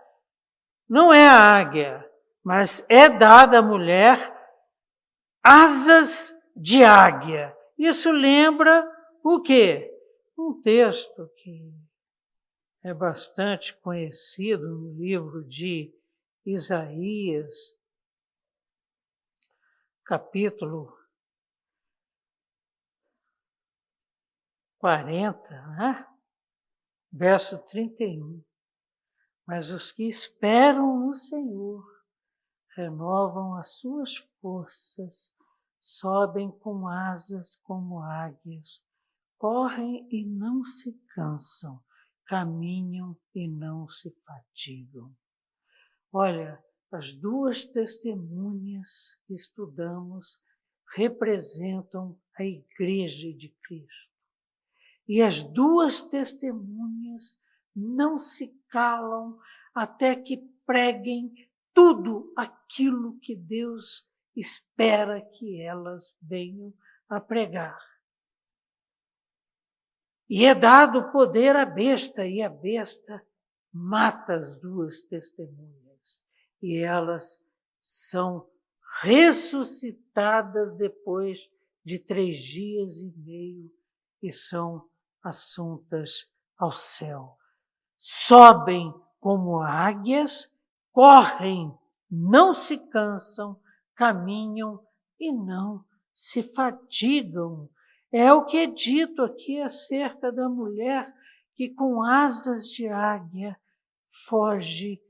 [0.87, 2.07] não é a águia,
[2.43, 4.19] mas é dada à mulher
[5.43, 7.57] asas de águia.
[7.75, 8.87] Isso lembra
[9.23, 9.91] o quê?
[10.37, 11.73] Um texto que
[12.83, 15.91] é bastante conhecido no livro de
[16.45, 17.75] Isaías,
[20.03, 21.04] capítulo
[24.85, 26.07] 40, né?
[27.11, 28.39] verso 31.
[29.47, 31.83] Mas os que esperam no Senhor
[32.77, 35.33] renovam as suas forças,
[35.81, 38.85] sobem com asas como águias,
[39.39, 41.81] correm e não se cansam,
[42.27, 45.11] caminham e não se fatigam.
[46.13, 50.39] Olha, as duas testemunhas que estudamos
[50.95, 54.14] representam a Igreja de Cristo.
[55.07, 57.37] E as duas testemunhas
[57.75, 59.37] não se calam
[59.73, 61.33] até que preguem
[61.73, 66.73] tudo aquilo que Deus espera que elas venham
[67.07, 67.77] a pregar.
[70.27, 73.23] E é dado poder à besta, e a besta
[73.71, 76.23] mata as duas testemunhas,
[76.61, 77.43] e elas
[77.79, 78.49] são
[79.01, 81.47] ressuscitadas depois
[81.83, 83.71] de três dias e meio
[84.21, 84.89] e são
[85.25, 86.27] assuntas
[86.57, 87.37] ao céu.
[87.97, 90.51] Sobem como águias,
[90.91, 91.73] correm,
[92.09, 93.59] não se cansam,
[93.95, 94.79] caminham
[95.19, 95.83] e não
[96.13, 97.69] se fatigam.
[98.11, 101.13] É o que é dito aqui acerca da mulher
[101.55, 103.57] que com asas de águia
[104.27, 105.01] foge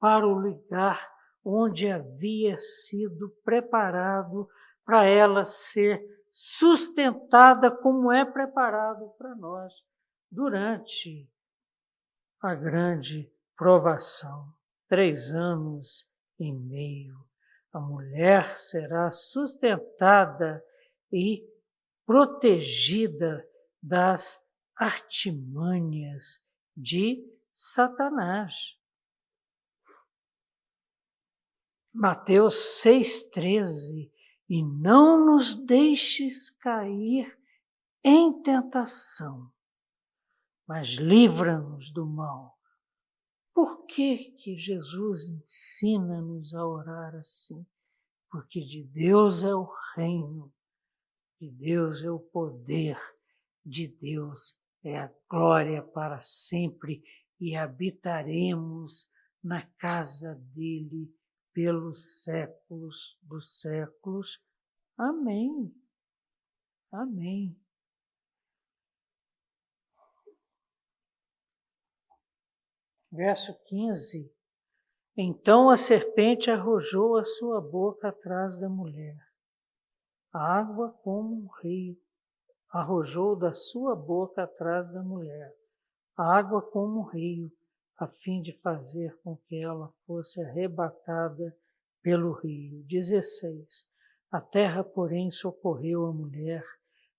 [0.00, 1.08] para o lugar
[1.44, 4.48] onde havia sido preparado
[4.84, 6.00] para ela ser
[6.40, 9.74] sustentada como é preparado para nós
[10.30, 11.28] durante
[12.40, 14.54] a grande provação.
[14.86, 16.08] Três anos
[16.38, 17.18] e meio.
[17.72, 20.64] A mulher será sustentada
[21.12, 21.44] e
[22.06, 23.44] protegida
[23.82, 24.40] das
[24.76, 26.40] artimanhas
[26.76, 27.20] de
[27.52, 28.78] Satanás.
[31.92, 32.54] Mateus
[32.84, 34.16] 6,13
[34.48, 37.38] E não nos deixes cair
[38.02, 39.52] em tentação,
[40.66, 42.58] mas livra-nos do mal.
[43.52, 47.66] Por que, que Jesus ensina-nos a orar assim?
[48.30, 50.52] Porque de Deus é o reino,
[51.40, 52.98] de Deus é o poder,
[53.64, 57.02] de Deus é a glória para sempre
[57.40, 59.10] e habitaremos
[59.42, 61.12] na casa dele
[61.58, 64.40] pelos séculos dos séculos.
[64.96, 65.74] Amém.
[66.92, 67.60] Amém.
[73.10, 74.32] Verso 15.
[75.16, 79.18] Então a serpente arrojou a sua boca atrás da mulher.
[80.32, 82.00] A água como um rio
[82.70, 85.52] arrojou da sua boca atrás da mulher.
[86.16, 87.50] A água como um rio,
[87.98, 91.56] a fim de fazer com que ela fosse arrebatada
[92.00, 92.84] pelo rio.
[92.84, 93.88] 16.
[94.30, 96.64] A terra, porém, socorreu a mulher,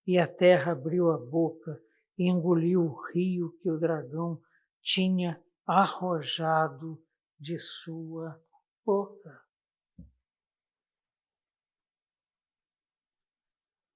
[0.08, 1.80] e a terra abriu a boca
[2.18, 4.42] e engoliu o rio que o dragão
[4.82, 7.04] tinha arrojado
[7.38, 8.42] de sua
[8.86, 9.44] boca.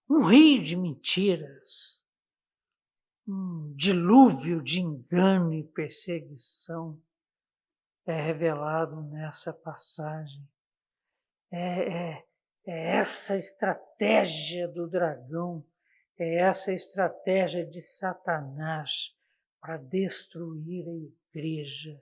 [0.10, 2.03] Um rio de mentiras,
[3.34, 7.02] um dilúvio de engano e perseguição
[8.06, 10.48] é revelado nessa passagem.
[11.52, 12.26] É, é,
[12.66, 15.66] é essa estratégia do dragão,
[16.18, 19.16] é essa estratégia de Satanás
[19.60, 22.02] para destruir a igreja,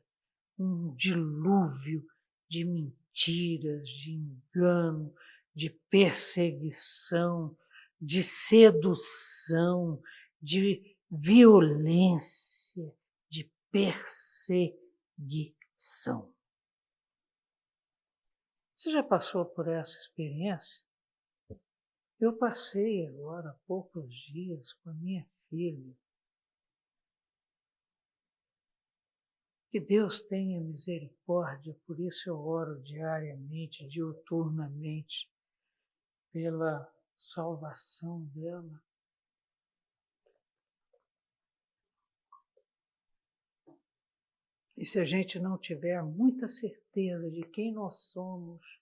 [0.60, 2.04] um dilúvio
[2.50, 5.14] de mentiras, de engano,
[5.54, 7.56] de perseguição,
[8.00, 10.02] de sedução,
[10.42, 12.96] de violência,
[13.30, 14.82] de perseguição.
[18.74, 20.82] Você já passou por essa experiência?
[22.20, 25.94] Eu passei agora há poucos dias com a minha filha.
[29.70, 35.30] Que Deus tenha misericórdia, por isso eu oro diariamente, diuturnamente,
[36.32, 38.82] pela salvação dela.
[44.82, 48.82] E se a gente não tiver muita certeza de quem nós somos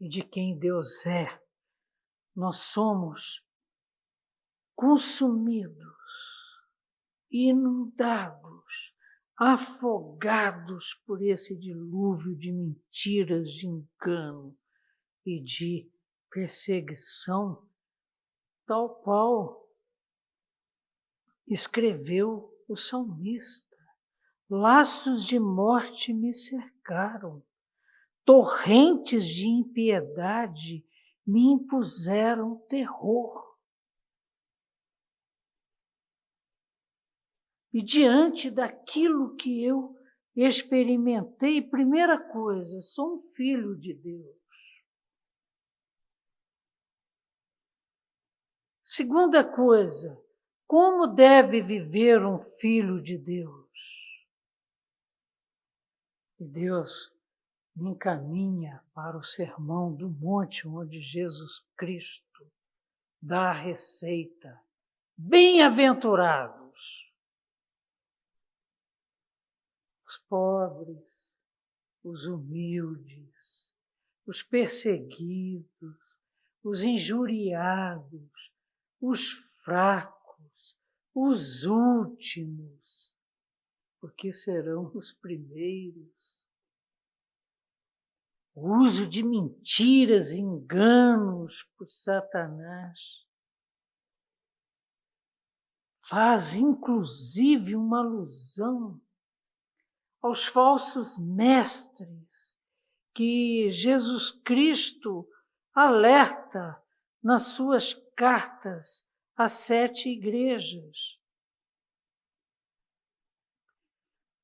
[0.00, 1.40] e de quem Deus é,
[2.34, 3.46] nós somos
[4.74, 5.96] consumidos,
[7.30, 8.92] inundados
[9.36, 14.58] afogados por esse dilúvio de mentiras, de engano
[15.24, 15.88] e de
[16.28, 17.64] perseguição,
[18.66, 19.72] tal qual
[21.46, 23.69] escreveu o salmista.
[24.52, 27.40] Laços de morte me cercaram,
[28.24, 30.84] torrentes de impiedade
[31.24, 33.56] me impuseram terror.
[37.72, 39.96] E diante daquilo que eu
[40.34, 44.36] experimentei, primeira coisa, sou um filho de Deus.
[48.82, 50.20] Segunda coisa,
[50.66, 53.59] como deve viver um filho de Deus?
[56.40, 57.14] E Deus
[57.76, 62.50] me encaminha para o sermão do monte, onde Jesus Cristo
[63.20, 64.58] dá a receita.
[65.16, 67.10] Bem-aventurados
[70.10, 70.98] os pobres,
[72.02, 73.70] os humildes,
[74.26, 75.96] os perseguidos,
[76.64, 78.52] os injuriados,
[79.00, 79.30] os
[79.62, 80.76] fracos,
[81.14, 83.14] os últimos,
[84.00, 86.19] porque serão os primeiros.
[88.60, 92.98] O uso de mentiras, enganos por Satanás.
[96.06, 99.00] Faz inclusive uma alusão
[100.20, 102.28] aos falsos mestres
[103.14, 105.26] que Jesus Cristo
[105.72, 106.78] alerta
[107.22, 110.96] nas suas cartas às sete igrejas.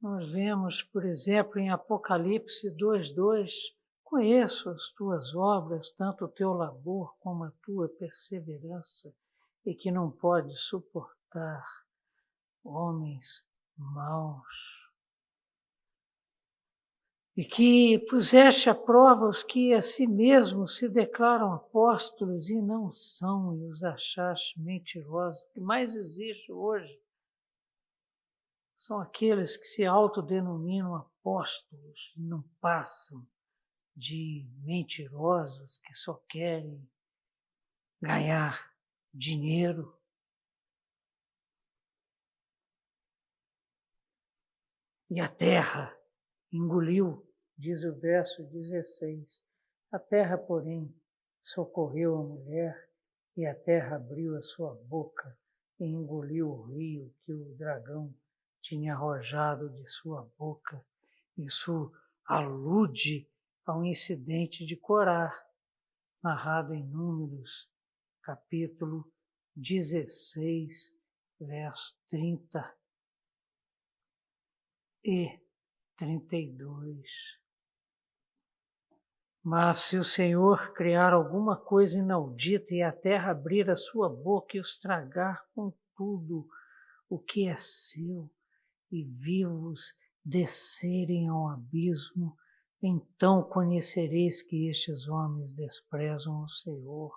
[0.00, 3.76] Nós vemos, por exemplo, em Apocalipse 2:2,
[4.16, 9.12] conheço as tuas obras, tanto o teu labor como a tua perseverança,
[9.62, 11.62] e que não pode suportar
[12.64, 13.44] homens
[13.76, 14.86] maus
[17.36, 22.90] e que puseste à prova os que a si mesmos se declaram apóstolos e não
[22.90, 25.42] são, e os achaste mentirosos.
[25.42, 26.98] O que mais existe hoje
[28.78, 33.22] são aqueles que se autodenominam apóstolos e não passam
[33.96, 36.86] de mentirosos que só querem
[38.00, 38.72] ganhar
[39.12, 39.96] dinheiro.
[45.08, 45.96] E a terra
[46.52, 47.26] engoliu
[47.58, 49.42] diz o verso 16.
[49.90, 50.94] A terra, porém,
[51.42, 52.90] socorreu a mulher,
[53.36, 55.36] e a terra abriu a sua boca
[55.78, 58.14] e engoliu o rio que o dragão
[58.62, 60.82] tinha arrojado de sua boca.
[61.36, 61.92] Isso
[62.24, 63.28] alude
[63.66, 65.34] ao incidente de Corá,
[66.22, 67.68] narrado em Números,
[68.22, 69.12] capítulo
[69.56, 70.94] 16,
[71.40, 72.74] verso 30
[75.04, 75.40] e
[75.96, 77.06] 32.
[79.42, 84.56] Mas se o Senhor criar alguma coisa inaudita e a terra abrir a sua boca
[84.56, 86.48] e os tragar com tudo
[87.08, 88.30] o que é seu,
[88.90, 89.92] e vivos
[90.24, 92.36] descerem ao abismo,
[92.86, 97.12] então conhecereis que estes homens desprezam o Senhor.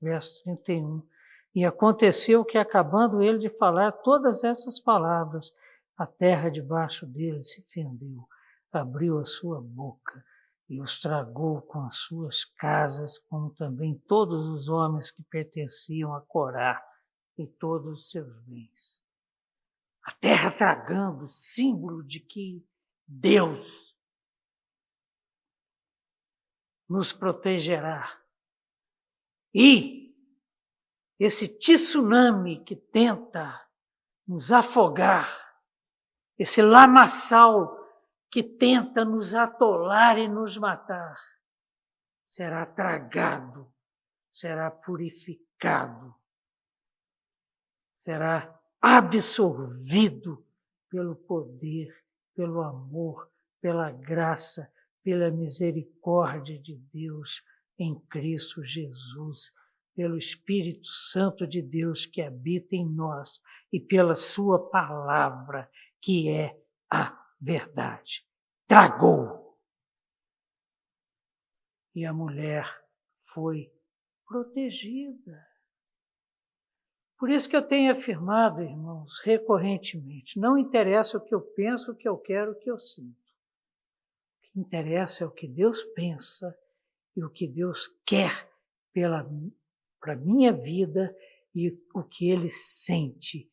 [0.00, 1.06] Verso 31.
[1.54, 5.52] E aconteceu que, acabando ele de falar todas essas palavras,
[5.96, 8.26] a terra debaixo dele se fendeu,
[8.72, 10.24] abriu a sua boca
[10.68, 16.20] e os tragou com as suas casas, como também todos os homens que pertenciam a
[16.22, 16.82] Corá
[17.36, 19.02] e todos os seus bens.
[20.02, 22.66] A terra tragando, símbolo de que
[23.06, 23.94] Deus
[26.92, 28.20] nos protegerá.
[29.54, 30.14] E
[31.18, 33.66] esse tsunami que tenta
[34.28, 35.26] nos afogar,
[36.38, 37.78] esse lamaçal
[38.30, 41.16] que tenta nos atolar e nos matar,
[42.28, 43.72] será tragado,
[44.30, 46.14] será purificado,
[47.94, 50.46] será absorvido
[50.90, 52.04] pelo poder,
[52.34, 53.32] pelo amor,
[53.62, 54.70] pela graça,
[55.02, 57.42] pela misericórdia de Deus
[57.78, 59.52] em Cristo Jesus,
[59.94, 63.40] pelo Espírito Santo de Deus que habita em nós
[63.72, 65.70] e pela Sua palavra,
[66.00, 66.56] que é
[66.90, 68.26] a verdade.
[68.66, 69.58] Tragou.
[71.94, 72.66] E a mulher
[73.20, 73.70] foi
[74.26, 75.46] protegida.
[77.18, 81.94] Por isso que eu tenho afirmado, irmãos, recorrentemente: não interessa o que eu penso, o
[81.94, 83.21] que eu quero, o que eu sinto.
[84.52, 86.56] Que interessa é o que Deus pensa
[87.16, 88.50] e o que Deus quer
[88.92, 91.16] para a minha vida
[91.54, 93.50] e o que Ele sente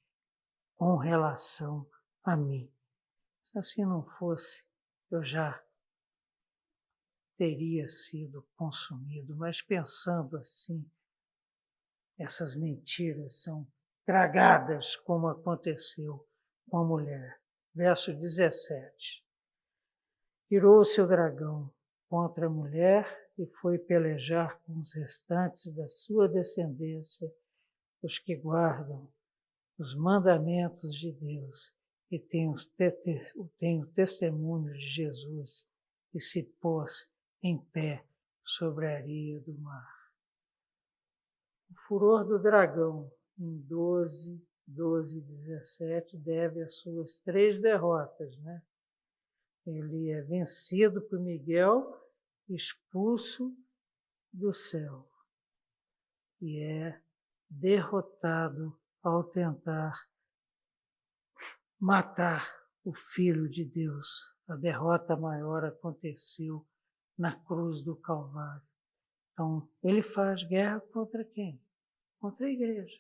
[0.75, 1.89] com relação
[2.23, 2.71] a mim.
[3.45, 4.63] Se assim não fosse,
[5.11, 5.61] eu já
[7.37, 9.35] teria sido consumido.
[9.35, 10.89] Mas pensando assim,
[12.17, 13.65] essas mentiras são
[14.05, 16.27] tragadas, como aconteceu
[16.69, 17.41] com a mulher.
[17.73, 19.25] Verso 17.
[20.51, 21.71] Irou-se o dragão
[22.07, 23.05] contra a mulher
[23.37, 27.31] e foi pelejar com os restantes da sua descendência,
[28.01, 29.07] os que guardam
[29.77, 31.73] os mandamentos de Deus
[32.11, 35.67] e tem o testemunho de Jesus
[36.13, 37.07] e se pôs
[37.43, 38.03] em pé
[38.43, 39.87] sobre a areia do mar.
[41.69, 48.35] O furor do dragão, em 12, 12 17, deve às suas três derrotas.
[48.39, 48.61] Né?
[49.69, 51.95] Ele é vencido por Miguel,
[52.47, 53.55] expulso
[54.33, 55.07] do céu,
[56.41, 57.01] e é
[57.49, 59.93] derrotado ao tentar
[61.79, 62.47] matar
[62.83, 64.33] o Filho de Deus.
[64.47, 66.65] A derrota maior aconteceu
[67.17, 68.67] na cruz do Calvário.
[69.33, 71.61] Então, ele faz guerra contra quem?
[72.19, 72.99] Contra a igreja,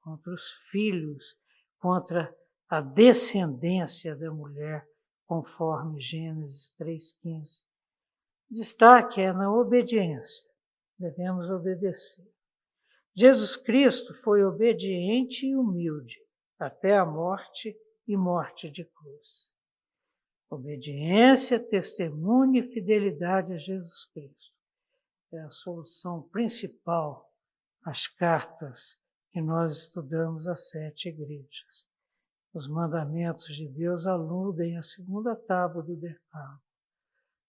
[0.00, 1.36] contra os filhos,
[1.78, 2.34] contra
[2.68, 4.88] a descendência da mulher,
[5.28, 7.62] conforme Gênesis 3,15.
[8.50, 10.50] destaque é na obediência.
[10.98, 12.26] Devemos obedecer.
[13.14, 16.16] Jesus Cristo foi obediente e humilde
[16.58, 17.76] até a morte
[18.06, 19.50] e morte de cruz.
[20.50, 24.56] Obediência, testemunho e fidelidade a Jesus Cristo
[25.30, 27.30] é a solução principal
[27.84, 28.98] às cartas
[29.30, 31.87] que nós estudamos às sete igrejas.
[32.58, 36.60] Os mandamentos de Deus aludem à segunda tábua do decálogo.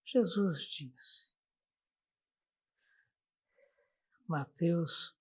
[0.05, 1.33] Jesus disse,
[4.27, 5.17] Mateus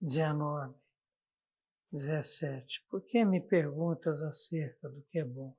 [0.00, 0.74] 19,
[1.92, 2.84] 17.
[2.90, 5.56] Por que me perguntas acerca do que é bom?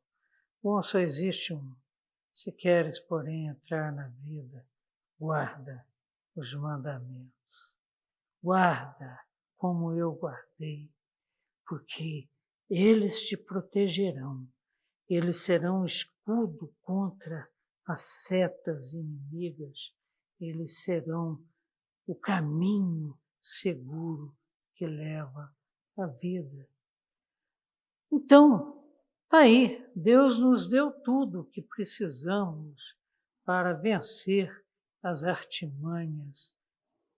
[0.61, 1.77] Bom só existe um.
[2.33, 4.67] Se queres, porém, entrar na vida,
[5.17, 5.87] guarda
[6.35, 7.71] os mandamentos.
[8.43, 9.28] Guarda
[9.59, 10.89] como eu guardei,
[11.67, 12.29] porque
[12.69, 14.47] eles te protegerão.
[15.07, 17.47] Eles serão escudo contra
[17.85, 19.93] as setas inimigas.
[20.39, 21.43] Eles serão
[22.07, 24.33] o caminho seguro
[24.75, 25.53] que leva
[25.97, 26.69] à vida.
[28.09, 28.81] Então,
[29.27, 32.97] tá aí, Deus nos deu tudo o que precisamos
[33.43, 34.49] para vencer
[35.03, 36.55] as artimanhas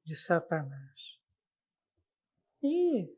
[0.04, 1.21] de Satanás.
[2.64, 3.10] E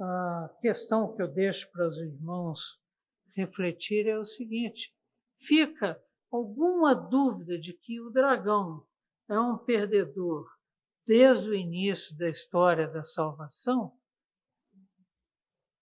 [0.00, 2.82] a questão que eu deixo para os irmãos
[3.34, 4.94] refletir é o seguinte:
[5.38, 8.86] fica alguma dúvida de que o dragão
[9.28, 10.50] é um perdedor
[11.06, 13.96] desde o início da história da salvação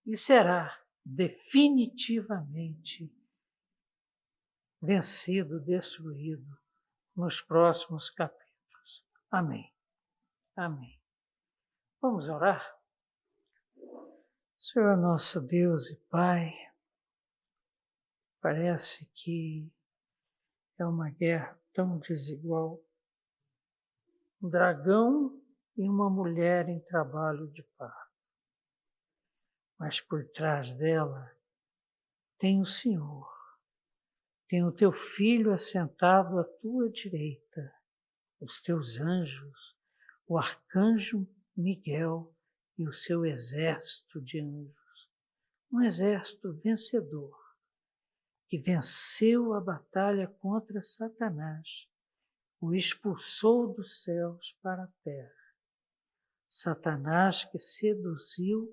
[0.05, 3.13] e será definitivamente
[4.81, 6.57] vencido, destruído
[7.15, 9.05] nos próximos capítulos.
[9.29, 9.71] Amém.
[10.55, 10.99] Amém.
[12.01, 12.80] Vamos orar?
[14.63, 16.53] Senhor nosso Deus e Pai,
[18.39, 19.67] parece que
[20.77, 22.79] é uma guerra tão desigual
[24.39, 25.35] um dragão
[25.75, 28.13] e uma mulher em trabalho de parto.
[29.79, 31.35] Mas por trás dela
[32.37, 33.27] tem o Senhor,
[34.47, 37.73] tem o teu filho assentado à tua direita,
[38.39, 39.75] os teus anjos,
[40.27, 41.27] o arcanjo
[41.57, 42.31] Miguel
[42.81, 45.09] e o seu exército de anjos.
[45.71, 47.39] Um exército vencedor
[48.47, 51.87] que venceu a batalha contra Satanás
[52.59, 55.31] o expulsou dos céus para a terra.
[56.49, 58.69] Satanás que seduziu,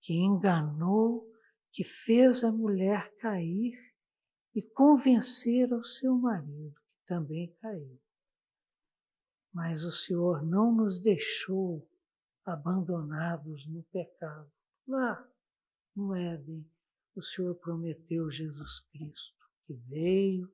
[0.00, 1.30] que enganou,
[1.70, 3.78] que fez a mulher cair
[4.54, 8.00] e convencer ao seu marido, que também caiu.
[9.52, 11.88] Mas o Senhor não nos deixou
[12.44, 14.50] abandonados no pecado.
[14.86, 15.26] Lá
[15.94, 16.64] no Éden,
[17.16, 20.52] o Senhor prometeu Jesus Cristo, que veio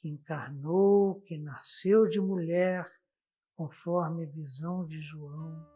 [0.00, 2.90] que encarnou, que nasceu de mulher,
[3.56, 5.66] conforme a visão de João,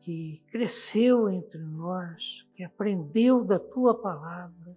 [0.00, 4.76] que cresceu entre nós, que aprendeu da tua palavra,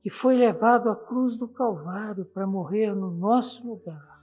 [0.00, 4.17] que foi levado à cruz do Calvário para morrer no nosso lugar.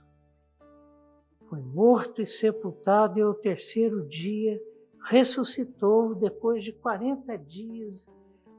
[1.48, 4.60] Foi morto e sepultado e ao terceiro dia
[5.04, 8.08] ressuscitou depois de 40 dias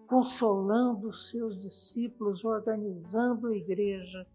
[0.08, 4.26] consolando os seus discípulos, organizando a igreja,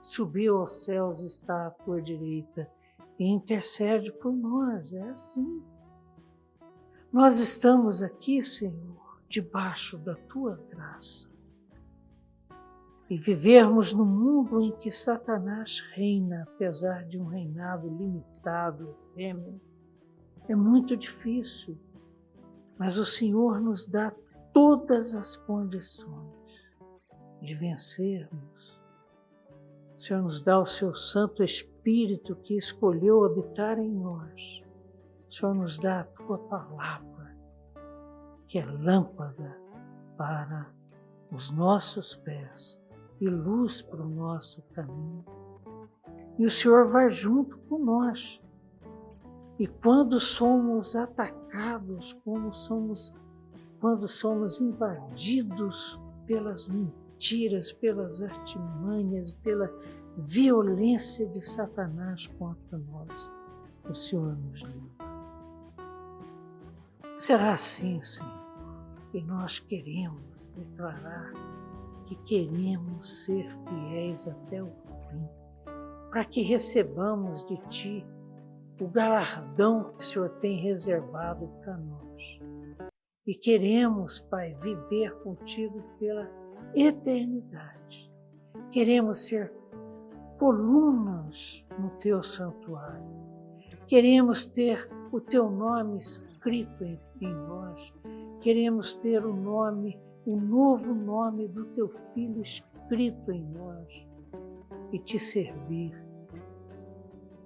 [0.00, 2.70] subiu aos céus, está à tua direita
[3.18, 4.92] e intercede por nós.
[4.92, 5.62] É assim.
[7.10, 11.31] Nós estamos aqui, Senhor, debaixo da tua graça.
[13.12, 19.60] E vivermos no mundo em que Satanás reina, apesar de um reinado limitado, efêmero,
[20.48, 21.76] é muito difícil.
[22.78, 24.14] Mas o Senhor nos dá
[24.54, 26.32] todas as condições
[27.42, 28.80] de vencermos.
[29.94, 34.62] O Senhor nos dá o seu Santo Espírito que escolheu habitar em nós.
[35.28, 37.36] O Senhor nos dá a tua palavra,
[38.48, 39.54] que é lâmpada
[40.16, 40.72] para
[41.30, 42.81] os nossos pés
[43.22, 45.24] e luz para o nosso caminho.
[46.36, 48.40] E o Senhor vai junto com nós.
[49.60, 53.14] E quando somos atacados, como somos
[53.78, 59.72] quando somos invadidos pelas mentiras, pelas artimanhas, pela
[60.16, 63.30] violência de Satanás contra nós,
[63.88, 65.02] o Senhor nos livra.
[67.18, 68.32] Será assim, Senhor,
[69.14, 71.32] e nós queremos declarar
[72.14, 74.70] que queremos ser fiéis até o
[75.08, 75.28] fim,
[76.10, 78.06] para que recebamos de Ti
[78.80, 82.22] o galardão que o Senhor tem reservado para nós.
[83.26, 86.28] E queremos, Pai, viver contigo pela
[86.74, 88.12] eternidade.
[88.72, 89.52] Queremos ser
[90.38, 93.22] colunas no teu santuário.
[93.86, 97.94] Queremos ter o teu nome escrito em, nós.
[98.40, 104.06] Queremos ter o nome, o novo nome do teu filho escrito em nós
[104.92, 105.92] e te servir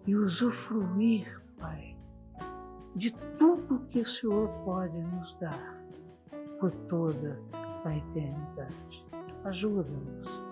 [0.06, 1.96] e usufruir, Pai,
[2.94, 5.76] de tudo que o Senhor pode nos dar
[6.60, 7.40] por toda
[7.84, 9.06] a eternidade.
[9.44, 10.46] Ajuda-nos.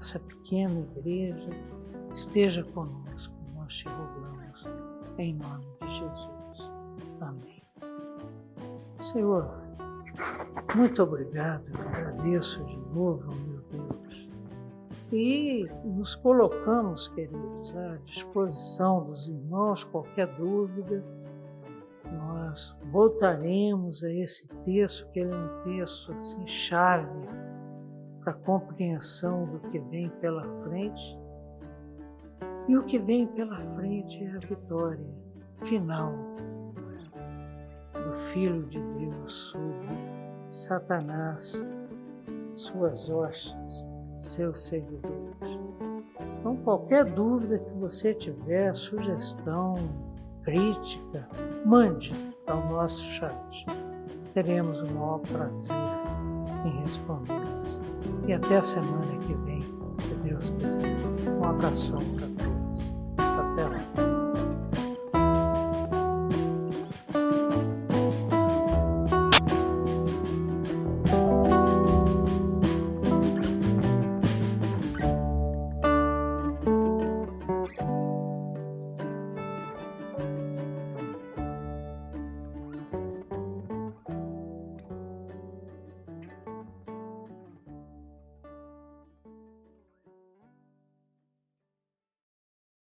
[0.00, 1.50] Essa pequena igreja
[2.14, 4.64] esteja conosco, nós te rogamos,
[5.18, 6.70] em nome de Jesus.
[7.20, 7.62] Amém.
[8.98, 9.59] Senhor,
[10.74, 14.28] muito obrigado, eu agradeço de novo, meu Deus.
[15.12, 21.04] E nos colocamos, queridos, à disposição dos irmãos, qualquer dúvida,
[22.12, 27.08] nós voltaremos a esse texto, que ele é um texto assim, chave
[28.20, 31.18] para a compreensão do que vem pela frente.
[32.68, 35.06] E o que vem pela frente é a vitória
[35.62, 36.30] final
[38.12, 39.88] Filho de Deus sobre
[40.50, 41.64] Satanás,
[42.54, 43.86] suas hostes,
[44.18, 45.60] seus seguidores.
[46.38, 49.74] Então, qualquer dúvida que você tiver, sugestão,
[50.42, 51.28] crítica,
[51.64, 52.12] mande
[52.46, 53.66] ao nosso chat.
[54.34, 55.76] Teremos o maior prazer
[56.64, 57.80] em respondê-las.
[58.26, 59.62] E até a semana que vem,
[59.98, 60.96] se Deus quiser.
[61.28, 62.28] Um abração para